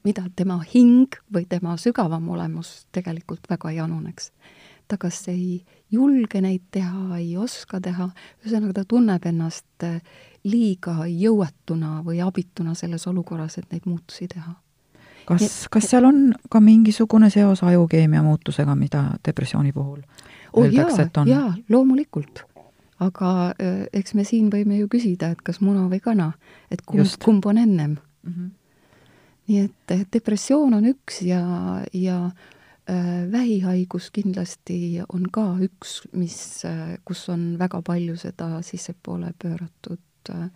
[0.04, 4.32] mida tema hing või tema sügavam olemus tegelikult väga ei anuneks.
[4.88, 8.10] Ta kas ei julge neid teha, ei oska teha,
[8.44, 9.88] ühesõnaga ta tunneb ennast
[10.48, 14.56] liiga jõuetuna või abituna selles olukorras, et neid muutusi teha
[15.28, 20.00] kas, kas seal on ka mingisugune seos ajukeemia muutusega, mida depressiooni puhul
[20.54, 21.32] oh, öeldakse, et on?
[21.32, 22.46] jaa, loomulikult
[23.04, 26.32] aga äh, eks me siin võime ju küsida, et kas muna või kana,
[26.74, 28.34] et kumb, kumb on ennem mm.
[28.34, 28.52] -hmm.
[29.48, 31.42] nii et depressioon on üks ja,
[31.94, 32.32] ja
[33.32, 40.50] vähihaigus kindlasti on ka üks, mis äh,, kus on väga palju seda sissepoole pööratud äh,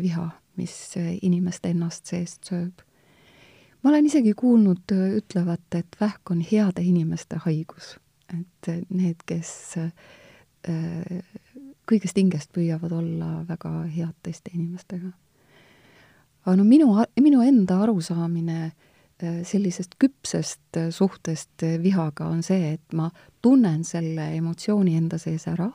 [0.00, 2.80] viha, mis inimest ennast seest sööb.
[3.82, 7.98] ma olen isegi kuulnud äh, ütlevat, et vähk on heade inimeste haigus,
[8.32, 9.92] et need, kes äh,
[10.66, 11.22] Äh,
[11.88, 15.12] kõigest hingest püüavad olla väga head teiste inimestega.
[16.44, 16.88] aga no minu,
[17.20, 18.87] minu enda arusaamine äh,
[19.20, 23.10] sellisest küpsest äh, suhtest vihaga on see, et ma
[23.42, 25.70] tunnen selle emotsiooni enda sees ära,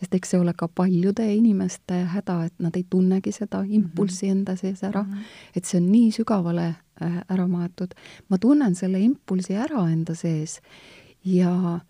[0.00, 4.38] sest eks see ole ka paljude inimeste häda, et nad ei tunnegi seda impulssi mhm.
[4.38, 5.36] enda sees ära mm, -hmm.
[5.56, 6.74] et see on nii sügavale
[7.28, 7.94] ära maetud.
[8.28, 10.60] ma tunnen selle impulsi ära enda sees
[11.24, 11.80] ja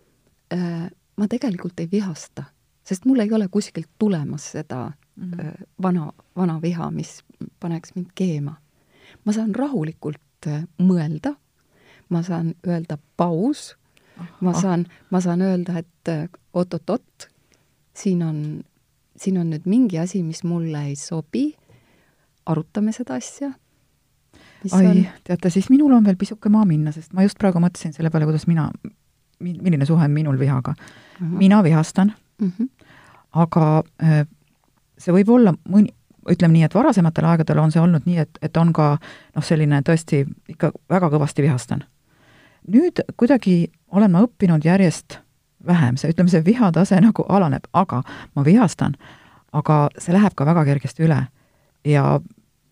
[0.53, 2.43] äh, ma tegelikult ei vihasta,
[2.83, 5.65] sest mul ei ole kuskilt tulemas seda mm -hmm.
[5.81, 7.23] vana, vana viha, mis
[7.59, 8.55] paneks mind keema.
[9.25, 10.21] ma saan rahulikult
[10.81, 11.35] mõelda,
[12.09, 13.75] ma saan öelda paus,
[14.41, 17.27] ma saan, ma saan öelda, et oot-oot-oot,
[17.95, 18.41] siin on,
[19.17, 21.49] siin on nüüd mingi asi, mis mulle ei sobi,
[22.45, 23.51] arutame seda asja.
[24.71, 27.93] ai on..., teate, siis minul on veel pisuke maa minna, sest ma just praegu mõtlesin
[27.93, 28.69] selle peale, kuidas mina
[29.39, 31.27] milline suhe on minul vihaga mm.
[31.27, 31.37] -hmm.
[31.37, 32.69] mina vihastan mm, -hmm.
[33.31, 34.27] aga äh,
[34.97, 35.93] see võib olla mõni,
[36.31, 39.81] ütleme nii, et varasematel aegadel on see olnud nii, et, et on ka noh, selline
[39.85, 41.83] tõesti ikka väga kõvasti vihastan.
[42.67, 45.19] nüüd kuidagi olen ma õppinud järjest
[45.65, 48.01] vähem, see, ütleme, see vihatase nagu alaneb, aga
[48.35, 48.95] ma vihastan,
[49.53, 51.27] aga see läheb ka väga kergesti üle.
[51.85, 52.19] ja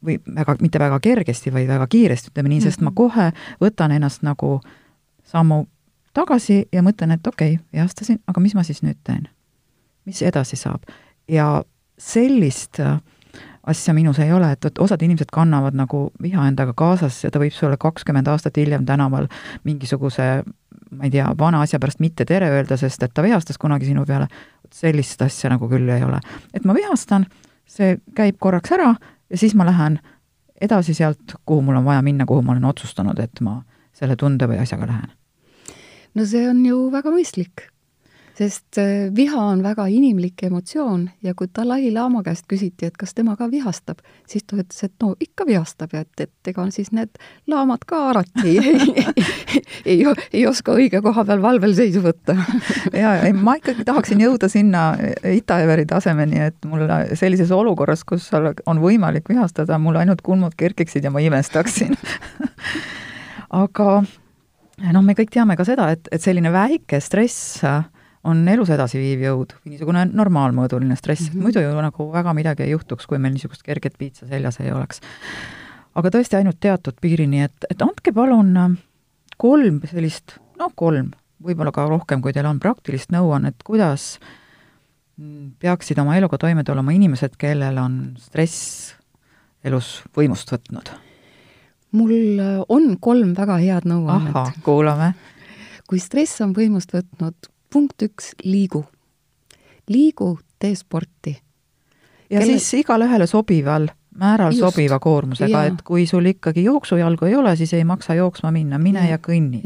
[0.05, 2.95] või väga, mitte väga kergesti, vaid väga kiiresti, ütleme nii, sest ma mhm.
[2.95, 4.59] kohe võtan ennast nagu
[5.23, 5.65] sammu
[6.13, 9.27] tagasi ja mõtlen, et okei okay,, vihastasin, aga mis ma siis nüüd teen?
[10.05, 10.83] mis edasi saab?
[11.27, 11.63] ja
[11.97, 12.99] sellist äh,
[13.63, 17.39] asja minus ei ole, et vot osad inimesed kannavad nagu viha endaga kaasas ja ta
[17.39, 19.29] võib sulle kakskümmend aastat hiljem tänaval
[19.63, 20.43] mingisuguse
[20.97, 24.05] ma ei tea, vana asja pärast mitte tere öelda, sest et ta vihastas kunagi sinu
[24.05, 24.27] peale,
[24.73, 26.19] sellist asja nagu küll ei ole.
[26.53, 27.25] et ma vihastan,
[27.65, 28.93] see käib korraks ära
[29.29, 29.99] ja siis ma lähen
[30.61, 33.61] edasi sealt, kuhu mul on vaja minna, kuhu ma olen otsustanud, et ma
[33.93, 35.11] selle tunde või asjaga lähen.
[36.13, 37.67] No see on ju väga mõistlik,
[38.37, 43.35] sest äh, viha on väga inimlik emotsioon ja kui Dalai-laama käest küsiti, et kas tema
[43.37, 47.21] ka vihastab, siis ta ütles, et no ikka vihastab ja et, et ega siis need
[47.47, 48.73] laamad ka alati ei,
[49.85, 49.99] ei, ei,
[50.33, 52.35] ei oska õige koha peal valvel seisu võtta.
[52.93, 54.85] ja, ei ma ikkagi tahaksin jõuda sinna
[55.33, 61.13] Ita-Everi tasemeni, et mul sellises olukorras, kus on võimalik vihastada, mul ainult kulmud kerkiksid ja
[61.13, 61.93] ma imestaksin
[63.63, 67.61] aga noh, me kõik teame ka seda, et, et selline väike stress
[68.23, 71.43] on elus edasiviiv jõud, niisugune normaalmõõduline stress mm, -hmm.
[71.43, 75.01] muidu ju nagu väga midagi ei juhtuks, kui meil niisugust kerget piitsa seljas ei oleks.
[75.95, 78.77] aga tõesti ainult teatud piirini, et, et andke palun
[79.37, 81.11] kolm sellist, noh, kolm,
[81.43, 84.19] võib-olla ka rohkem, kui teil on praktilist nõuannet, kuidas
[85.59, 88.95] peaksid oma eluga toime tulema inimesed, kellel on stress
[89.63, 90.89] elus võimust võtnud
[91.93, 94.35] mul äh, on kolm väga head nõuannet.
[94.35, 95.13] ahah, kuulame.
[95.87, 98.83] kui stress on võimust võtnud, punkt üks, liigu.
[99.89, 101.33] liigu, tee sporti.
[102.29, 102.59] ja Kelle...
[102.59, 104.61] siis igale ühele sobival määral Just.
[104.61, 109.07] sobiva koormusega, et kui sul ikkagi jooksujalgu ei ole, siis ei maksa jooksma minna, mine
[109.07, 109.63] ja, ja kõnni.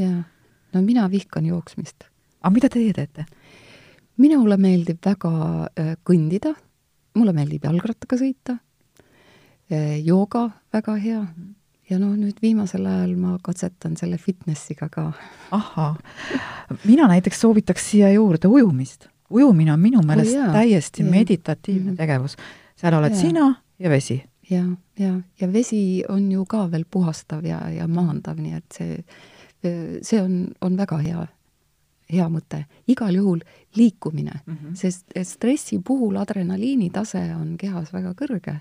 [0.74, 2.08] no mina vihkan jooksmist.
[2.42, 3.26] aga mida teie teete?
[4.18, 5.34] minule meeldib väga
[5.68, 6.56] äh, kõndida,
[7.20, 8.58] mulle meeldib jalgrattaga sõita,
[9.72, 11.57] äh, jooga väga hea -hmm
[11.90, 15.12] ja noh, nüüd viimasel ajal ma katsetan selle fitnessiga ka.
[15.52, 15.96] ahhaa,
[16.86, 19.08] mina näiteks soovitaks siia juurde ujumist.
[19.30, 21.12] ujumine on minu meelest oh, jaa, täiesti jaa.
[21.12, 22.36] meditatiivne mm tegevus.
[22.76, 23.22] seal oled jaa.
[23.22, 23.48] sina
[23.80, 24.24] ja vesi.
[24.50, 24.64] ja,
[25.00, 29.04] ja, ja vesi on ju ka veel puhastav ja, ja maandav, nii et see,
[30.02, 31.28] see on, on väga hea,
[32.12, 32.66] hea mõte.
[32.88, 33.44] igal juhul
[33.76, 34.76] liikumine mm, -hmm.
[34.76, 38.60] sest stressi puhul adrenaliini tase on kehas väga kõrge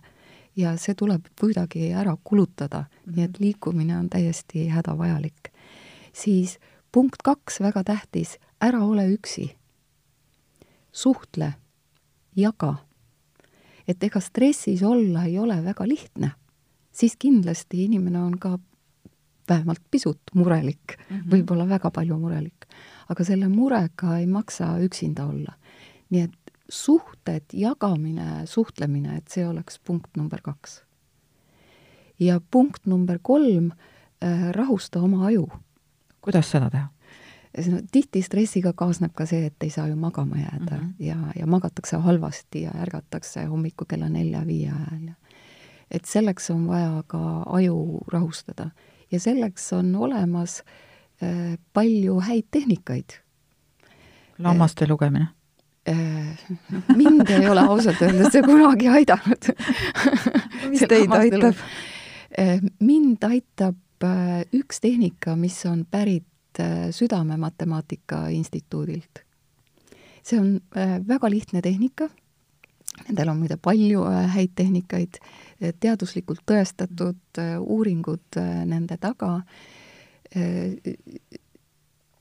[0.56, 3.16] ja see tuleb kuidagi ära kulutada mm, -hmm.
[3.16, 3.42] nii et mhm.
[3.44, 5.52] liikumine on täiesti hädavajalik.
[6.12, 6.58] siis
[6.92, 9.56] punkt kaks, väga tähtis, ära ole üksi.
[10.92, 11.54] suhtle,
[12.36, 12.74] jaga.
[13.88, 16.30] et ega stressis olla ei ole väga lihtne,
[16.92, 18.58] siis kindlasti inimene on ka
[19.48, 21.30] vähemalt pisut murelik mm, -hmm.
[21.30, 22.66] võib-olla väga palju murelik.
[23.08, 25.52] aga selle murega ei maksa üksinda olla.
[26.10, 30.82] nii et suhted, jagamine, suhtlemine, et see oleks punkt number kaks.
[32.20, 33.70] ja punkt number kolm
[34.22, 35.48] äh,, rahusta oma aju.
[36.20, 36.88] kuidas seda teha?
[37.70, 41.04] no tihti stressiga kaasneb ka see, et ei saa ju magama jääda mm -hmm.
[41.04, 45.14] ja, ja magatakse halvasti ja ärgatakse hommikul kella nelja-viie ajal ja
[45.90, 48.70] et selleks on vaja ka aju rahustada
[49.12, 50.62] ja selleks on olemas
[51.22, 53.20] äh, palju häid tehnikaid.
[54.38, 55.28] lammaste lugemine?
[56.96, 59.50] Mind ei ole ausalt öeldes see kunagi aidanud
[60.70, 61.60] mis teid aitab?
[62.38, 69.24] Äh, mind aitab äh, üks tehnika, mis on pärit äh, Südamematemaatika Instituudilt.
[70.26, 70.60] see on
[71.06, 72.08] väga lihtne tehnika,
[73.06, 74.00] nendel on muide palju
[74.34, 75.20] häid tehnikaid,
[75.78, 79.28] teaduslikult tõestatud uuringud nende taga,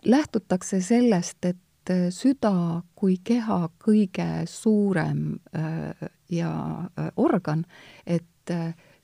[0.06, 1.65] lähtutakse sellest, et
[2.10, 5.40] süda kui keha kõige suurem
[6.30, 6.52] ja
[7.16, 7.66] organ,
[8.06, 8.54] et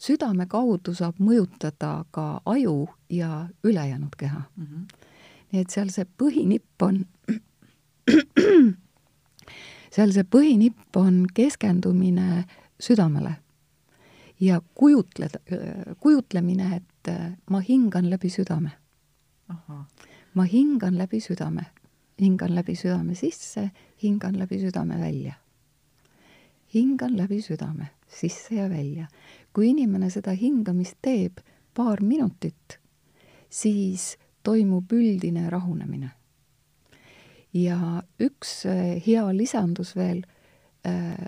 [0.02, 4.66] südame kaudu saab mõjutada ka aju ja ülejäänud keha mm.
[4.66, 5.08] -hmm.
[5.52, 7.06] nii et seal see põhinipp on
[9.96, 12.46] seal see põhinipp on keskendumine
[12.80, 13.36] südamele
[14.42, 15.40] ja kujutleda,
[16.00, 17.12] kujutlemine, et
[17.50, 18.72] ma hingan läbi südame.
[20.34, 21.66] ma hingan läbi südame,
[22.22, 23.72] hingan läbi südame sisse,
[24.04, 25.34] hingan läbi südame välja.
[26.74, 29.08] hingan läbi südame sisse ja välja.
[29.54, 31.42] kui inimene seda hingamist teeb
[31.74, 32.80] paar minutit,
[33.50, 36.12] siis toimub üldine rahunemine.
[37.54, 40.24] ja üks eh, hea lisandus veel
[40.88, 41.26] äh,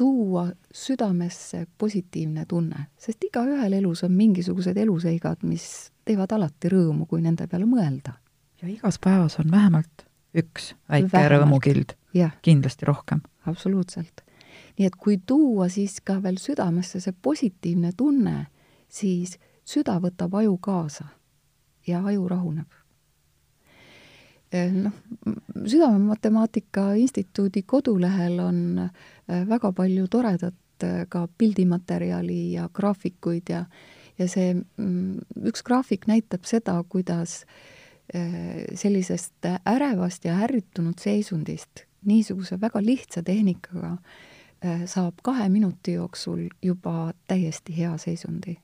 [0.00, 7.20] tuua südamesse positiivne tunne, sest igaühel elus on mingisugused eluseigad, mis teevad alati rõõmu, kui
[7.20, 8.14] nende peale mõelda.
[8.62, 11.94] Ja igas päevas on vähemalt üks väike rõõmukild,
[12.42, 13.20] kindlasti rohkem.
[13.46, 14.24] absoluutselt.
[14.78, 18.46] nii et kui tuua siis ka veel südamesse see positiivne tunne,
[18.88, 21.08] siis süda võtab aju kaasa
[21.86, 22.80] ja aju rahuneb
[24.50, 24.92] Eh, noh,
[25.66, 33.64] Südamematemaatika Instituudi kodulehel on eh, väga palju toredat eh, ka pildimaterjali ja graafikuid ja
[34.18, 37.44] ja see mm, üks graafik näitab seda, kuidas
[38.74, 43.96] sellisest ärevast ja ärritunud seisundist niisuguse väga lihtsa tehnikaga
[44.86, 48.56] saab kahe minuti jooksul juba täiesti hea seisundi.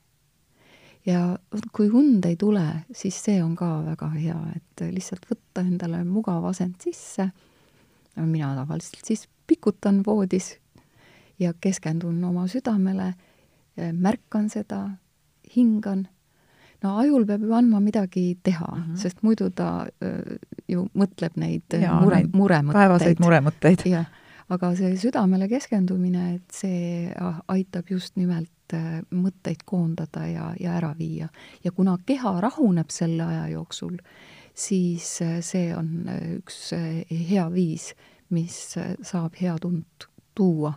[1.07, 1.39] Ja
[1.73, 6.45] kui und ei tule, siis see on ka väga hea, et lihtsalt võtta endale mugav
[6.51, 7.29] asend sisse,
[8.17, 10.57] mina tavaliselt siis pikutan voodis
[11.39, 13.13] ja keskendun oma südamele,
[13.93, 14.83] märkan seda,
[15.57, 16.09] hingan,
[16.83, 18.97] no ajul peab ju andma midagi teha mm, -hmm.
[18.97, 20.37] sest muidu ta öö,
[20.69, 22.73] ju mõtleb neid ja, mure, muremõtteid.
[22.73, 23.87] päevaseid muremõtteid.
[23.87, 24.07] jah,
[24.49, 27.15] aga see südamele keskendumine, et see
[27.49, 31.29] aitab just nimelt Äh, mõtteid koondada ja, ja ära viia.
[31.65, 33.99] ja kuna keha rahuneb selle aja jooksul,
[34.55, 36.73] siis äh, see on äh, üks
[37.11, 37.93] hea viis,
[38.31, 38.57] mis
[39.03, 40.73] saab head und tuua.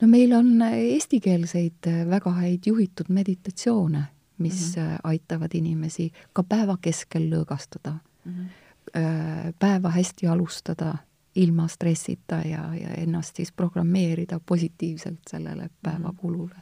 [0.00, 4.06] no meil on eestikeelseid väga häid juhitud meditatsioone,
[4.38, 4.98] mis mm -hmm.
[5.04, 7.92] aitavad inimesi ka päeva keskel lõõgastada
[8.24, 9.52] mm, -hmm.
[9.58, 10.94] päeva hästi alustada
[11.36, 16.54] ilma stressita ja, ja ennast siis programmeerida positiivselt sellele päevakulule.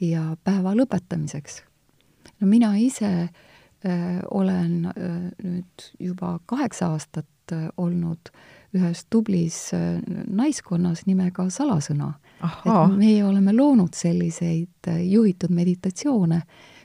[0.00, 1.62] ja päeva lõpetamiseks.
[2.40, 3.30] no mina ise äh,
[4.30, 4.92] olen äh,
[5.42, 8.30] nüüd juba kaheksa aastat äh, olnud
[8.74, 12.14] ühes tublis äh, naiskonnas nimega Salasõna.
[12.42, 16.42] et meie oleme loonud selliseid äh, juhitud meditatsioone,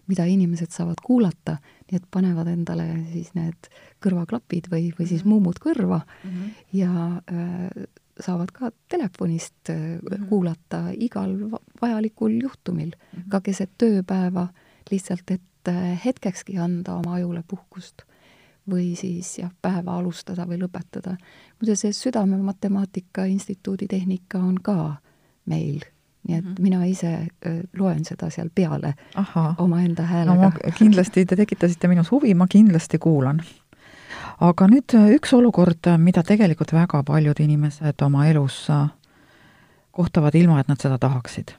[0.08, 3.69] mida inimesed saavad kuulata nii et panevad endale siis need
[4.04, 5.30] kõrvaklapid või, või siis mhm.
[5.32, 6.52] muumud kõrva mm -hmm.
[6.73, 6.91] ja
[7.32, 7.88] äh,
[8.19, 10.28] saavad ka telefonist mm -hmm.
[10.30, 11.36] kuulata igal
[11.82, 13.30] vajalikul juhtumil mm, -hmm.
[13.30, 14.47] ka keset tööpäeva,
[14.91, 15.41] lihtsalt et
[16.05, 18.07] hetkekski anda oma ajule puhkust
[18.70, 21.18] või siis jah, päeva alustada või lõpetada.
[21.61, 24.95] muide, see Südamematemaatika Instituudi tehnika on ka
[25.45, 25.86] meil
[26.28, 26.61] nii et mm -hmm.
[26.61, 27.28] mina ise
[27.78, 28.93] loen seda seal peale
[29.57, 30.51] omaenda häälega no,.
[30.78, 33.41] kindlasti te tekitasite minus huvi, ma kindlasti kuulan.
[34.39, 38.68] aga nüüd üks olukord, mida tegelikult väga paljud inimesed oma elus
[39.91, 41.51] kohtavad ilma, et nad seda tahaksid.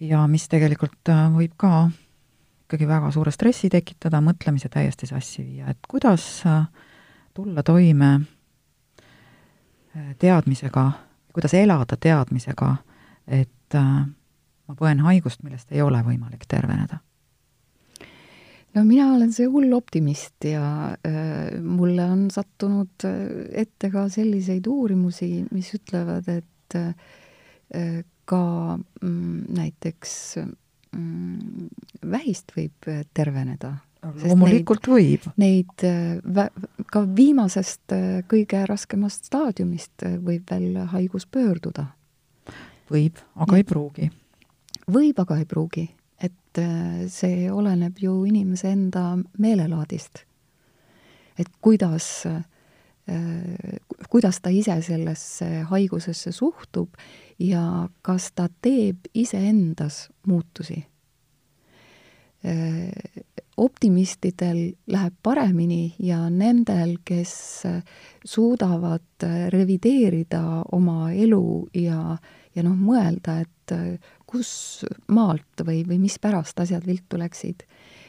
[0.00, 1.90] ja mis tegelikult võib ka
[2.68, 6.42] ikkagi väga suure stressi tekitada, mõtlemise täiesti sassi viia, et kuidas
[7.34, 8.10] tulla toime
[10.20, 10.84] teadmisega,
[11.32, 12.74] kuidas elada teadmisega,
[13.24, 14.04] et äh,
[14.68, 17.00] ma põen haigust, millest ei ole võimalik terveneda?
[18.76, 23.16] no mina olen see hull optimist ja äh, mulle on sattunud äh,
[23.64, 26.92] ette ka selliseid uurimusi, mis ütlevad, et äh,
[28.28, 28.42] ka
[28.76, 30.12] mm, näiteks
[32.08, 33.74] vähist võib terveneda.
[34.22, 35.28] loomulikult neid, võib.
[35.36, 36.48] Neid äh,
[36.86, 41.86] ka viimasest äh, kõige raskemast staadiumist äh, võib veel haigus pöörduda.
[42.90, 43.62] võib, aga ja.
[43.62, 44.10] ei pruugi.
[44.88, 45.88] võib, aga ei pruugi
[46.58, 50.24] et äh, see oleneb ju inimese enda meelelaadist.
[51.38, 52.42] et kuidas, äh,
[54.10, 56.96] kuidas ta ise sellesse haigusesse suhtub
[57.38, 60.82] ja kas ta teeb iseendas muutusi.
[62.44, 62.92] Äh,
[63.58, 67.32] optimistidel läheb paremini ja nendel, kes
[68.24, 70.42] suudavad revideerida
[70.72, 72.14] oma elu ja,
[72.54, 73.74] ja noh, mõelda, et
[74.28, 77.66] kus maalt või, või mispärast asjad viltu läksid.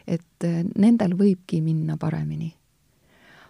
[0.10, 0.46] et
[0.78, 2.59] nendel võibki minna paremini.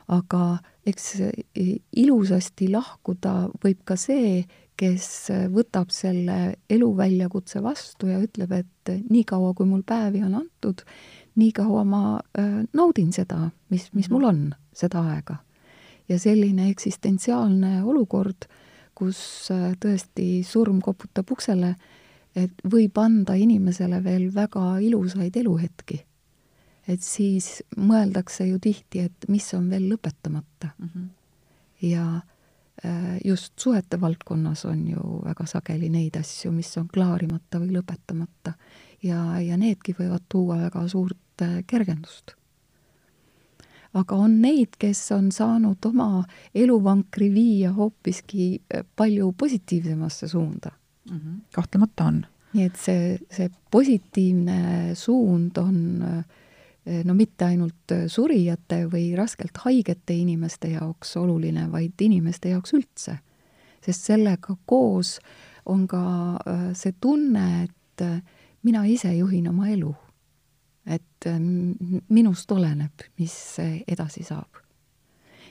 [0.10, 0.58] Aga
[0.90, 4.44] eks eh, ilusasti lahkuda võib ka see,
[4.80, 5.08] kes
[5.52, 10.86] võtab selle eluväljakutse vastu ja ütleb, et niikaua, kui mul päevi on antud,
[11.36, 14.42] niikaua ma äh, naudin seda, mis, mis mul on,
[14.74, 15.42] seda aega.
[16.10, 18.48] ja selline eksistentsiaalne olukord,
[18.96, 19.20] kus
[19.52, 21.76] äh, tõesti surm koputab uksele
[22.38, 26.04] et võib anda inimesele veel väga ilusaid eluhetki.
[26.90, 30.90] Et siis mõeldakse ju tihti, et mis on veel lõpetamata mm.
[30.90, 31.08] -hmm.
[31.90, 32.22] ja
[32.86, 38.54] äh, just suhete valdkonnas on ju väga sageli neid asju, mis on klaarimata või lõpetamata
[39.04, 42.36] ja, ja needki võivad tuua väga suurt äh, kergendust.
[43.94, 46.24] aga on neid, kes on saanud oma
[46.56, 50.72] eluvankri viia hoopiski äh, palju positiivsemasse suunda
[51.10, 51.18] mm.
[51.18, 51.40] -hmm.
[51.52, 52.26] kahtlemata on.
[52.54, 56.24] nii et see, see positiivne suund on eh,
[57.06, 63.18] no mitte ainult surijate või raskelt haigete inimeste jaoks oluline, vaid inimeste jaoks üldse.
[63.86, 65.20] sest sellega koos
[65.66, 66.04] on ka
[66.46, 68.22] eh, see tunne, et eh,
[68.64, 69.96] mina ise juhin oma elu.
[70.90, 71.26] et
[72.10, 73.36] minust oleneb, mis
[73.88, 74.64] edasi saab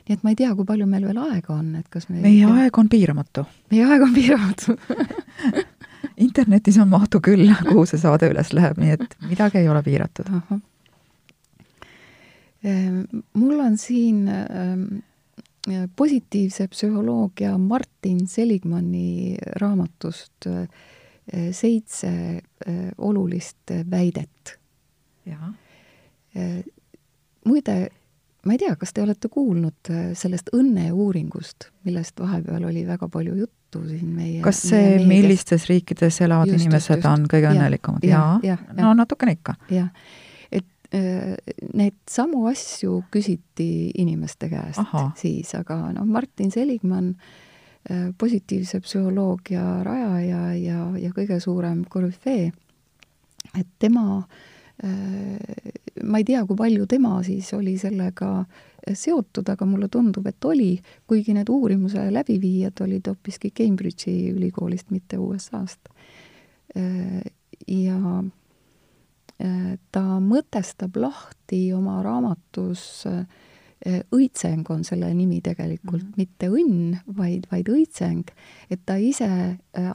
[0.08, 2.46] nii et ma ei tea, kui palju meil veel aega on, et kas me meie
[2.48, 3.44] aeg on piiramatu.
[3.70, 4.76] meie aeg on piiramatu
[6.26, 10.30] internetis on mahtu küll, kuhu see saade üles läheb, nii et midagi ei ole piiratud.
[10.32, 10.62] Ehm,
[12.62, 14.82] mul on siin ehm,
[15.96, 22.10] positiivse psühholoogia Martin Seligmani raamatust eh, seitse
[22.98, 24.54] olulist väidet.
[27.44, 27.74] Muide,
[28.46, 33.82] ma ei tea, kas te olete kuulnud sellest õnneuuringust, millest vahepeal oli väga palju juttu
[33.88, 37.10] siin meie kas see, millistes riikides elavad just, inimesed just, just.
[37.12, 38.04] on kõige õnnelikumad?
[38.08, 39.54] jaa ja, ja, no natukene ikka.
[39.72, 39.90] jah,
[40.92, 45.10] neid samu asju küsiti inimeste käest Aha.
[45.20, 52.48] siis, aga noh, Martin Seligman äh,, positiivse psühholoogia rajaja ja, ja kõige suurem korüfee,
[53.52, 54.38] et tema äh,
[54.84, 55.38] Äh,
[56.04, 58.44] ma ei tea, kui palju tema siis oli sellega
[58.94, 60.76] seotud, aga mulle tundub, et oli,
[61.10, 65.90] kuigi need uurimuse läbiviijad olid hoopiski Cambridge'i ülikoolist, mitte USA-st.
[66.78, 67.26] Äh,
[67.66, 68.30] ja äh,
[69.38, 73.04] ta mõtestab lahti oma raamatus
[74.10, 76.16] õitseng on selle nimi tegelikult mm, -hmm.
[76.18, 78.32] mitte õnn, vaid, vaid õitseng,
[78.70, 79.28] et ta ise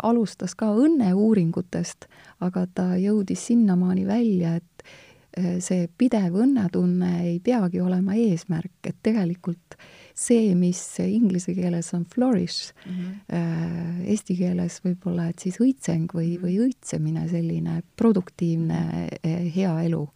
[0.03, 2.07] alustas ka õnneuuringutest,
[2.39, 4.87] aga ta jõudis sinnamaani välja, et
[5.33, 9.77] Äh, see pidev õnnetunne ei peagi olema eesmärk, et tegelikult
[10.13, 14.03] see, mis inglise keeles on flourish mm, -hmm.
[14.13, 16.45] eesti keeles võib-olla, et siis õitseng või, mhm.
[16.45, 18.81] või õitsemine, selline produktiivne
[19.23, 20.07] äh, hea elu.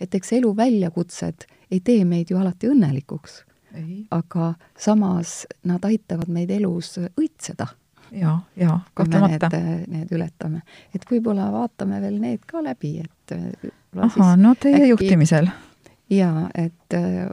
[0.00, 3.44] et eks elu väljakutsed ei tee meid ju alati õnnelikuks,
[4.10, 7.66] aga samas nad aitavad meid elus õitseda
[8.12, 9.48] ja, ja kahtlemata.
[9.52, 10.62] Need, need ületame,
[10.94, 13.34] et võib-olla vaatame veel need ka läbi, et
[13.96, 15.50] ahah, no teie äkki, juhtimisel.
[16.10, 17.28] jaa, et äh,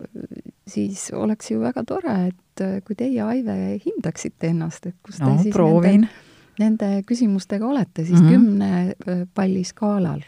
[0.68, 5.34] siis oleks ju väga tore, et äh, kui teie, Aive, hindaksite ennast, et kus no,
[5.34, 6.07] te siis proovin.
[6.07, 8.32] nende, nende küsimustega olete siis mm -hmm.
[8.32, 10.22] kümne äh, palli skaalal.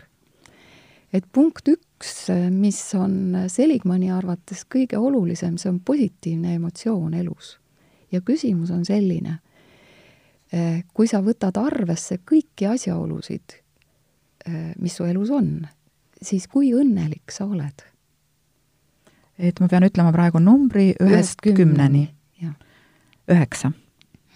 [1.14, 7.60] et punkt üks, mis on Seligmani arvates kõige olulisem, see on positiivne emotsioon elus.
[8.12, 9.40] ja küsimus on selline,
[10.94, 13.54] kui sa võtad arvesse kõiki asjaolusid,
[14.80, 15.68] mis su elus on,
[16.22, 17.90] siis kui õnnelik sa oled?
[19.40, 22.10] Et ma pean ütlema praegu numbri ühest kümneni.
[23.30, 23.72] üheksa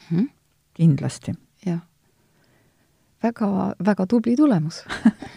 [0.10, 0.30] hmm?.
[0.74, 1.34] kindlasti.
[1.66, 1.82] jah.
[3.24, 4.84] väga, väga tubli tulemus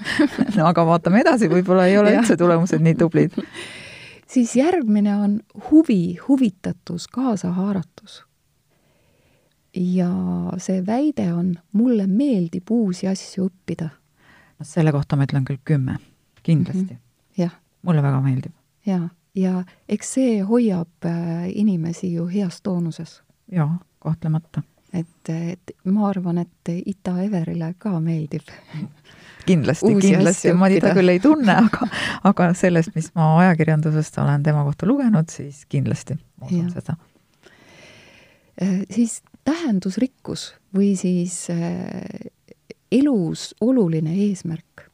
[0.57, 3.35] no aga vaatame edasi, võib-olla ei ole üldse tulemused nii tublid.
[4.33, 5.41] siis järgmine on
[5.71, 8.23] huvi, huvitatus, kaasahaaratus.
[9.75, 10.11] ja
[10.63, 13.91] see väide on, mulle meeldib uusi asju õppida.
[14.59, 15.99] no selle kohta ma ütlen küll kümme,
[16.43, 16.97] kindlasti mm.
[16.97, 17.43] -hmm.
[17.43, 17.57] jah.
[17.83, 18.53] mulle väga meeldib.
[18.87, 23.21] jaa, ja eks see hoiab äh, inimesi ju heas toonuses.
[23.53, 24.63] jaa, kahtlemata.
[24.97, 28.47] Et, et ma arvan, et Ita Everile ka meeldib
[29.47, 31.89] kindlasti, kindlasti, ma teda küll ei tunne, aga,
[32.31, 36.97] aga sellest, mis ma ajakirjandusest olen tema kohta lugenud, siis kindlasti ma usun seda.
[38.63, 42.31] Äh, siis tähendusrikkus või siis äh,
[42.93, 44.87] elus oluline eesmärk.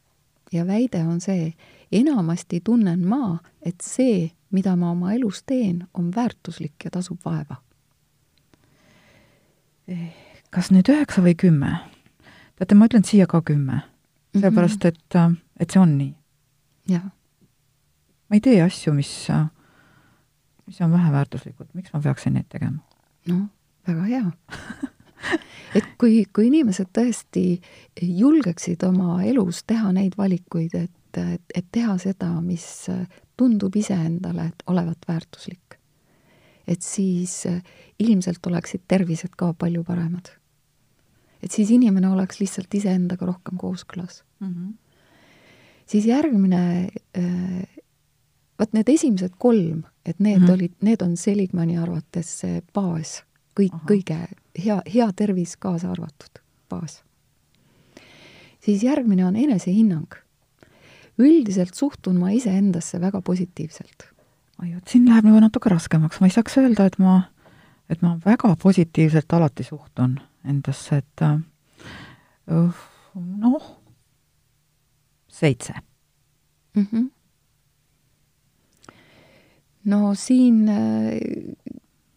[0.53, 1.53] Ja väide on see,
[1.99, 7.59] enamasti tunnen ma, et see, mida ma oma elus teen, on väärtuslik ja tasub vaeva
[10.53, 11.73] kas nüüd üheksa või kümme?
[12.57, 13.81] teate, ma ütlen siia ka kümme,
[14.35, 15.17] sellepärast et,
[15.59, 16.13] et see on nii.
[16.93, 17.09] jah.
[18.29, 19.11] ma ei tee asju, mis,
[20.67, 22.79] mis on väheväärtuslikud, miks ma peaksin neid tegema?
[23.31, 23.47] noh,
[23.89, 24.25] väga hea
[25.77, 27.59] et kui, kui inimesed tõesti
[27.99, 32.65] julgeksid oma elus teha neid valikuid, et, et, et teha seda, mis
[33.37, 35.77] tundub iseendale olevat väärtuslik,
[36.67, 37.43] et siis
[37.99, 40.29] ilmselt oleksid tervised ka palju paremad.
[41.43, 44.47] et siis inimene oleks lihtsalt iseendaga rohkem kooskõlas mm.
[44.47, 44.73] -hmm.
[45.85, 46.89] siis järgmine,
[48.59, 50.53] vot need esimesed kolm, et need mm -hmm.
[50.53, 53.23] olid, need on Seligmani arvates see baas,
[53.59, 54.17] kõik, kõige
[54.65, 57.03] hea, hea tervis kaasa arvatud baas.
[58.59, 60.22] siis järgmine on enesehinnang.
[61.21, 64.07] Üldiselt suhtun ma iseendasse väga positiivselt
[64.61, 67.19] oi, vot siin läheb nagu natuke raskemaks, ma ei saaks öelda, et ma,
[67.91, 72.83] et ma väga positiivselt alati suhtun endasse, et uh,
[73.15, 73.67] noh,
[75.31, 75.73] seitse
[76.75, 76.87] mm.
[76.91, 77.09] -hmm.
[79.91, 80.69] no siin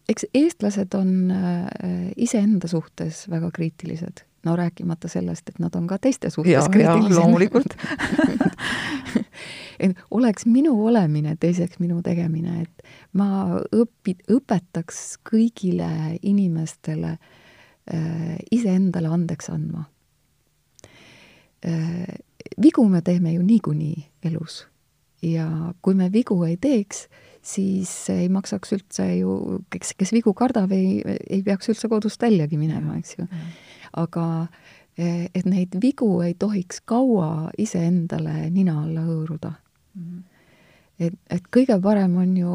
[0.09, 1.33] eks eestlased on
[2.15, 7.17] iseenda suhtes väga kriitilised, no rääkimata sellest, et nad on ka teiste suhtes kriitilised.
[7.19, 7.75] loomulikult
[9.83, 15.89] et oleks minu olemine teiseks minu tegemine, et ma õpi-, õpetaks kõigile
[16.21, 19.85] inimestele äh, iseendale andeks andma
[21.65, 22.17] äh,.
[22.61, 24.65] vigu me teeme ju niikuinii elus
[25.21, 25.47] ja
[25.81, 27.07] kui me vigu ei teeks,
[27.41, 32.59] siis ei maksaks üldse ju, kes, kes vigu kardab, ei, ei peaks üldse kodust väljagi
[32.59, 33.27] minema, eks ju.
[33.93, 34.47] Aga
[34.97, 40.03] et neid vigu ei tohiks kaua iseendale nina alla hõõruda mm.
[40.03, 40.23] -hmm.
[40.99, 42.53] et, et kõige parem on ju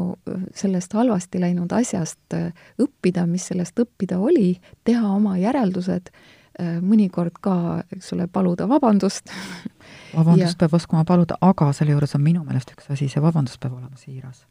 [0.55, 6.11] sellest halvasti läinud asjast äh, õppida, mis sellest õppida oli, teha oma järeldused,
[6.59, 9.31] äh, mõnikord ka, eks ole, paluda vabandust
[10.17, 10.59] vabandust ja...
[10.65, 13.95] peab oskama paluda, aga selle juures on minu meelest üks asi, see vabandus peab olema
[13.95, 14.45] siiras.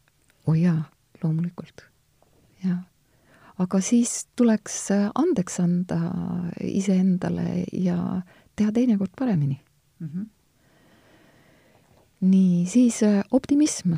[0.47, 0.81] oo oh jaa,
[1.23, 1.85] loomulikult,
[2.65, 2.81] jaa
[3.59, 5.99] aga siis tuleks äh, andeks anda
[6.61, 8.23] iseendale ja
[8.57, 9.61] teha teinekord paremini
[10.01, 10.09] mm.
[10.09, 10.31] -hmm
[12.23, 13.95] nii, siis äh, optimism.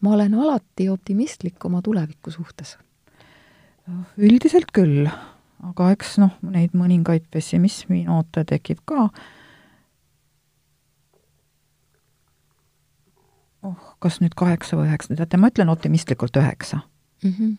[0.00, 2.78] ma olen alati optimistlik oma tuleviku suhtes.
[4.18, 5.08] üldiselt küll,
[5.66, 9.08] aga eks noh, neid mõningaid pessimismi noote tekib ka.
[13.62, 16.84] oh, kas nüüd kaheksa või üheksa, teate, ma ütlen optimistlikult üheksa
[17.24, 17.34] mm.
[17.34, 17.58] -hmm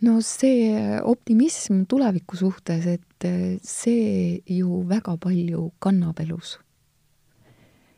[0.00, 0.72] no see
[1.04, 3.28] optimism tuleviku suhtes, et
[3.66, 6.58] see ju väga palju kannab elus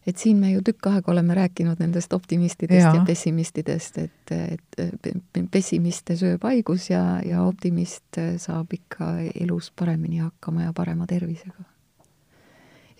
[0.06, 5.42] et siin me ju tükk aega oleme rääkinud nendest optimistidest ja, ja pessimistidest, et, et
[5.50, 11.68] pessimiste sööb haigus ja, ja optimist saab ikka elus paremini hakkama ja parema tervisega.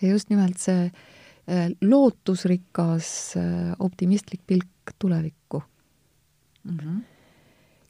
[0.02, 5.62] ja just nimelt see äh, lootusrikas äh, optimistlik pilk tulevikku
[6.64, 6.78] mm.
[6.78, 7.00] -hmm.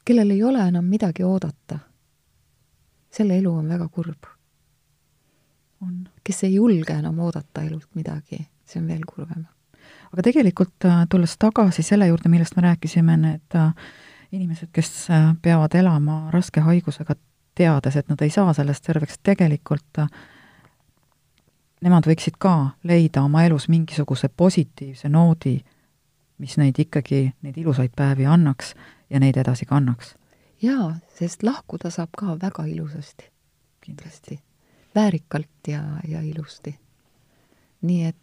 [0.04, 1.78] Kellel ei ole enam midagi oodata,
[3.10, 4.30] selle elu on väga kurb.
[5.82, 6.08] on.
[6.24, 9.44] kes ei julge enam oodata elult midagi see on veel kurvem.
[10.12, 13.72] aga tegelikult äh, tulles tagasi selle juurde, millest me rääkisime, need äh,
[14.32, 17.16] inimesed, kes äh, peavad elama raske haigusega,
[17.54, 20.00] teades, et nad ei saa sellest terveks, tegelikult
[21.84, 22.54] nemad võiksid ka
[22.88, 25.58] leida oma elus mingisuguse positiivse noodi,
[26.40, 28.72] mis neid ikkagi, neid ilusaid päevi annaks
[29.12, 30.14] ja neid edasi kannaks.
[30.62, 33.30] jaa, sest lahkuda saab ka väga ilusasti.
[33.80, 34.40] kindlasti.
[34.94, 36.78] väärikalt ja, ja ilusti.
[37.82, 38.18] nii et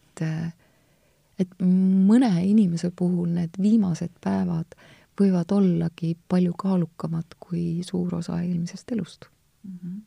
[1.39, 1.51] et,
[2.09, 4.75] mõne inimese puhul need viimased päevad
[5.19, 9.25] võivad ollagi palju kaalukamad kui suur osa eelmisest elust
[9.63, 9.77] mm.
[9.83, 9.99] -hmm.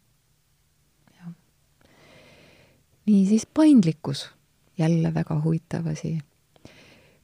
[3.06, 4.30] niisiis paindlikkus,
[4.78, 6.18] jälle väga huvitav asi.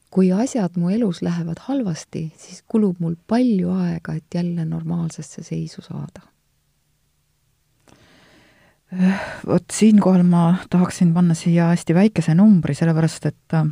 [0.09, 5.81] Kui asjad mu elus lähevad halvasti, siis kulub mul palju aega, et jälle normaalsesse seisu
[5.85, 6.25] saada
[9.47, 13.67] vot siinkohal ma tahaksin panna siia hästi väikese numbri, sellepärast et äh,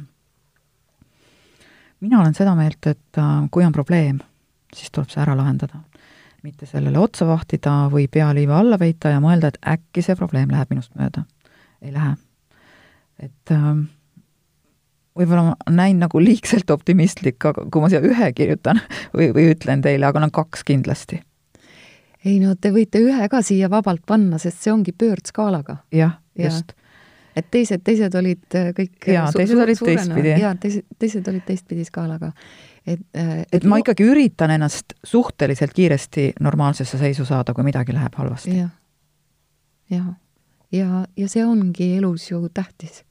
[2.00, 4.20] mina olen seda meelt, et äh, kui on probleem,
[4.76, 5.84] siis tuleb see ära lahendada.
[6.46, 10.70] mitte sellele otsa vahtida või pealiiva alla peita ja mõelda, et äkki see probleem läheb
[10.70, 11.26] minust mööda.
[11.82, 12.16] ei lähe.
[13.20, 13.74] et äh,
[15.18, 18.82] võib-olla ma näin nagu liigselt optimistlik, aga kui ma siia ühe kirjutan
[19.18, 21.22] või, või ütlen teile, aga no kaks kindlasti
[22.28, 25.82] ei no te võite ühe ka siia vabalt panna, sest see ongi pöördskaalaga.
[25.94, 26.74] jah ja., just.
[27.38, 30.34] et teised, teised olid äh, kõik jaa, teised olid teistpidi.
[30.42, 32.32] jaa, teised, teised olid teistpidi skaalaga.
[32.86, 37.96] et, äh, et, et ma ikkagi üritan ennast suhteliselt kiiresti normaalsesse seisu saada, kui midagi
[37.96, 38.70] läheb halvasti ja..
[39.92, 40.10] jah, jah.
[40.72, 43.04] ja, ja see ongi elus ju tähtis.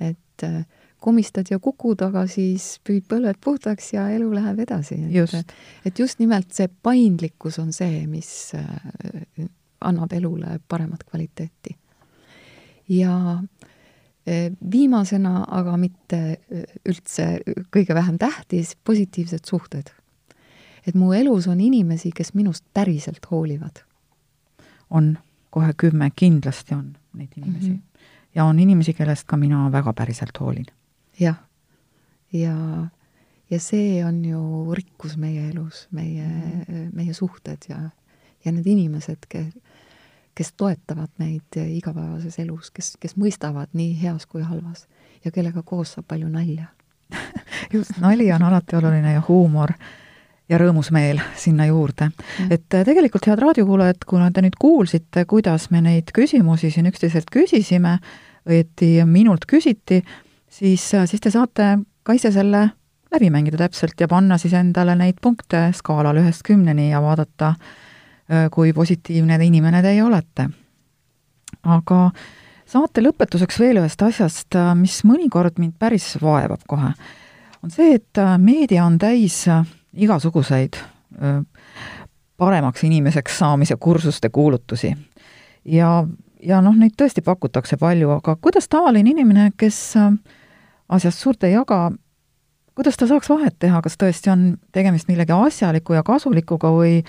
[0.00, 0.64] et äh,
[1.00, 4.98] komistad ja kukud, aga siis püüd põlved puhtaks ja elu läheb edasi.
[5.10, 9.46] et, et just nimelt see paindlikkus on see, mis äh,
[9.80, 11.76] annab elule paremat kvaliteeti.
[12.88, 17.40] ja äh, viimasena, aga mitte äh, üldse
[17.72, 19.90] kõige vähem tähtis, positiivsed suhted.
[20.86, 23.84] et mu elus on inimesi, kes minust päriselt hoolivad.
[24.90, 25.18] on,
[25.50, 27.76] kohe kümme kindlasti on neid inimesi mm.
[27.76, 27.86] -hmm
[28.34, 30.66] ja on inimesi, kellest ka mina väga päriselt hoolin
[31.18, 31.36] jah,
[32.32, 32.54] ja,
[33.50, 37.80] ja see on ju rikkus meie elus, meie mm, meie suhted ja,
[38.44, 39.52] ja need inimesed, kes,
[40.34, 44.86] kes toetavad meid igapäevases elus, kes, kes mõistavad nii heas kui halvas
[45.24, 46.70] ja kellega koos saab palju nalja.
[47.74, 49.74] Just, nali on alati oluline ja huumor
[50.50, 52.10] ja rõõmus meel sinna juurde.
[52.50, 57.30] et äh, tegelikult, head raadiokuulajad, kuna te nüüd kuulsite, kuidas me neid küsimusi siin üksteiselt
[57.30, 57.98] küsisime,
[58.48, 60.02] õieti minult küsiti,
[60.50, 62.68] siis, äh, siis te saate ka ise selle
[63.10, 68.48] läbi mängida täpselt ja panna siis endale neid punkte skaalal ühest kümneni ja vaadata, äh,
[68.52, 70.50] kui positiivne inimene teie olete.
[71.62, 72.10] aga
[72.66, 76.92] saate lõpetuseks veel ühest asjast, äh, mis mõnikord mind päris vaevab kohe,
[77.62, 79.44] on see, et meedia on täis
[79.92, 80.78] igasuguseid
[82.40, 84.96] paremaks inimeseks saamise kursuste kuulutusi.
[85.64, 86.06] ja,
[86.42, 90.14] ja noh, neid tõesti pakutakse palju, aga kuidas tavaline inimene, kes äh,
[90.90, 91.90] asjast suurt ei jaga,
[92.74, 97.00] kuidas ta saaks vahet teha, kas tõesti on tegemist millegi asjaliku ja kasulikuga või,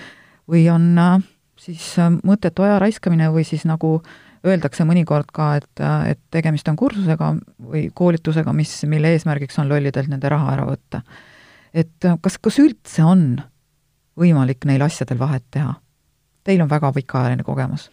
[0.50, 1.14] või on äh,
[1.60, 3.98] siis äh, mõttetu aja raiskamine või siis nagu
[4.46, 7.32] öeldakse mõnikord ka, et, äh, et tegemist on kursusega
[7.72, 11.02] või koolitusega, mis, mille eesmärgiks on lollidelt nende raha ära võtta.
[11.74, 13.40] et kas, kas üldse on
[14.18, 15.74] võimalik neil asjadel vahet teha?
[16.44, 17.88] Teil on väga pikaajaline kogemus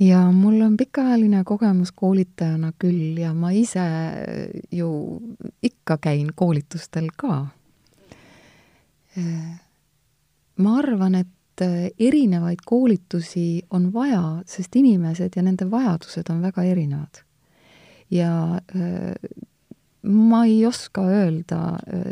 [0.00, 3.84] ja mul on pikaajaline kogemus koolitajana küll ja ma ise
[4.72, 5.20] ju
[5.62, 7.46] ikka käin koolitustel ka.
[10.56, 11.62] ma arvan, et
[11.98, 17.22] erinevaid koolitusi on vaja, sest inimesed ja nende vajadused on väga erinevad.
[18.10, 18.60] ja
[20.02, 21.60] ma ei oska öelda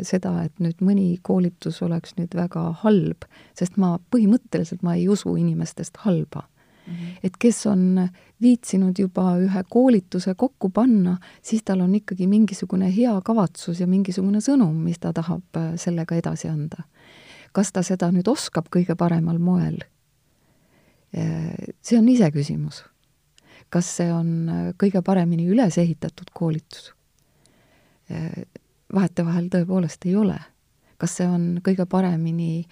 [0.01, 3.27] seda, et nüüd mõni koolitus oleks nüüd väga halb,
[3.59, 6.47] sest ma põhimõtteliselt, ma ei usu inimestest halba
[6.87, 7.17] -hmm.
[7.23, 8.09] et kes on
[8.43, 14.41] viitsinud juba ühe koolituse kokku panna, siis tal on ikkagi mingisugune hea kavatsus ja mingisugune
[14.43, 16.83] sõnum, mis ta tahab äh, sellega edasi anda.
[17.53, 19.77] kas ta seda nüüd oskab kõige paremal moel?
[21.15, 22.83] Äh, see on iseküsimus.
[23.69, 26.93] kas see on äh, kõige paremini üles ehitatud koolitus?
[28.93, 30.37] vahetevahel tõepoolest ei ole.
[30.97, 32.65] kas see on kõige paremini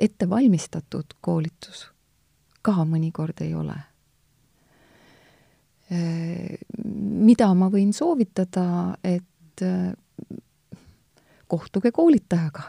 [0.00, 1.95] ette valmistatud koolitus?
[2.66, 3.76] Ka mõnikord ei ole.
[6.76, 9.62] mida ma võin soovitada, et
[11.46, 12.62] kohtuge koolitajaga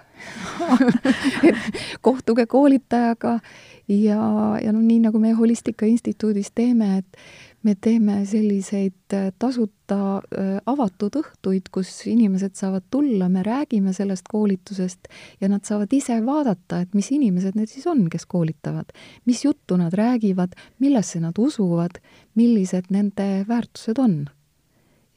[2.07, 3.39] kohtuge koolitajaga
[3.87, 4.21] ja,
[4.63, 7.17] ja noh, nii nagu me Holistika Instituudis teeme, et
[7.63, 14.29] me teeme selliseid äh, tasuta äh, avatud õhtuid, kus inimesed saavad tulla, me räägime sellest
[14.29, 15.09] koolitusest
[15.41, 18.93] ja nad saavad ise vaadata, et mis inimesed need siis on, kes koolitavad.
[19.25, 22.01] mis juttu nad räägivad, millesse nad usuvad,
[22.35, 24.25] millised nende väärtused on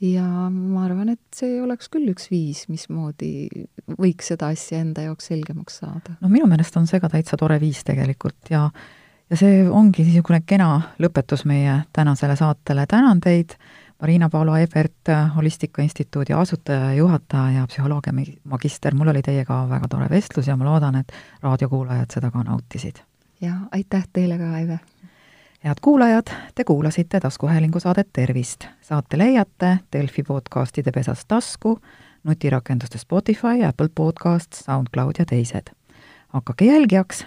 [0.01, 3.49] ja ma arvan, et see oleks küll üks viis, mismoodi
[4.01, 6.17] võiks seda asja enda jaoks selgemaks saada.
[6.21, 8.69] no minu meelest on see ka täitsa tore viis tegelikult ja
[9.31, 10.71] ja see ongi niisugune kena
[11.03, 13.55] lõpetus meie tänasele saatele, tänan teid,
[14.01, 18.15] Marina-Paula Ebert, Holistika Instituudi asutaja ja juhataja ja psühholoogia
[18.45, 21.13] magister, mul oli teiega väga tore vestlus ja ma loodan, et
[21.43, 23.05] raadiokuulajad seda ka nautisid.
[23.41, 24.81] ja aitäh teile ka, Aive!
[25.65, 28.65] head kuulajad, te kuulasite taskuhäälingu saadet Tervist.
[28.81, 31.79] saate leiate Delfi podcastide pesas tasku,
[32.25, 35.71] nutirakenduste Spotify, Apple Podcast, SoundCloud ja teised.
[36.29, 37.27] hakake jälgijaks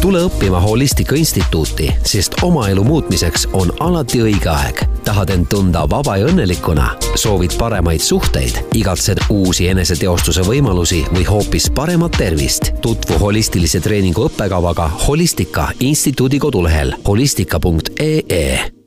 [0.00, 4.82] Tule õppima Holistika Instituuti, sest oma elu muutmiseks on alati õige aeg.
[5.04, 11.70] tahad end tunda vaba ja õnnelikuna, soovid paremaid suhteid, igatsed uusi eneseteostuse võimalusi või hoopis
[11.70, 12.72] paremat tervist?
[12.80, 18.79] tutvu holistilise treeningu õppekavaga Holistika Instituudi kodulehel holistika.ee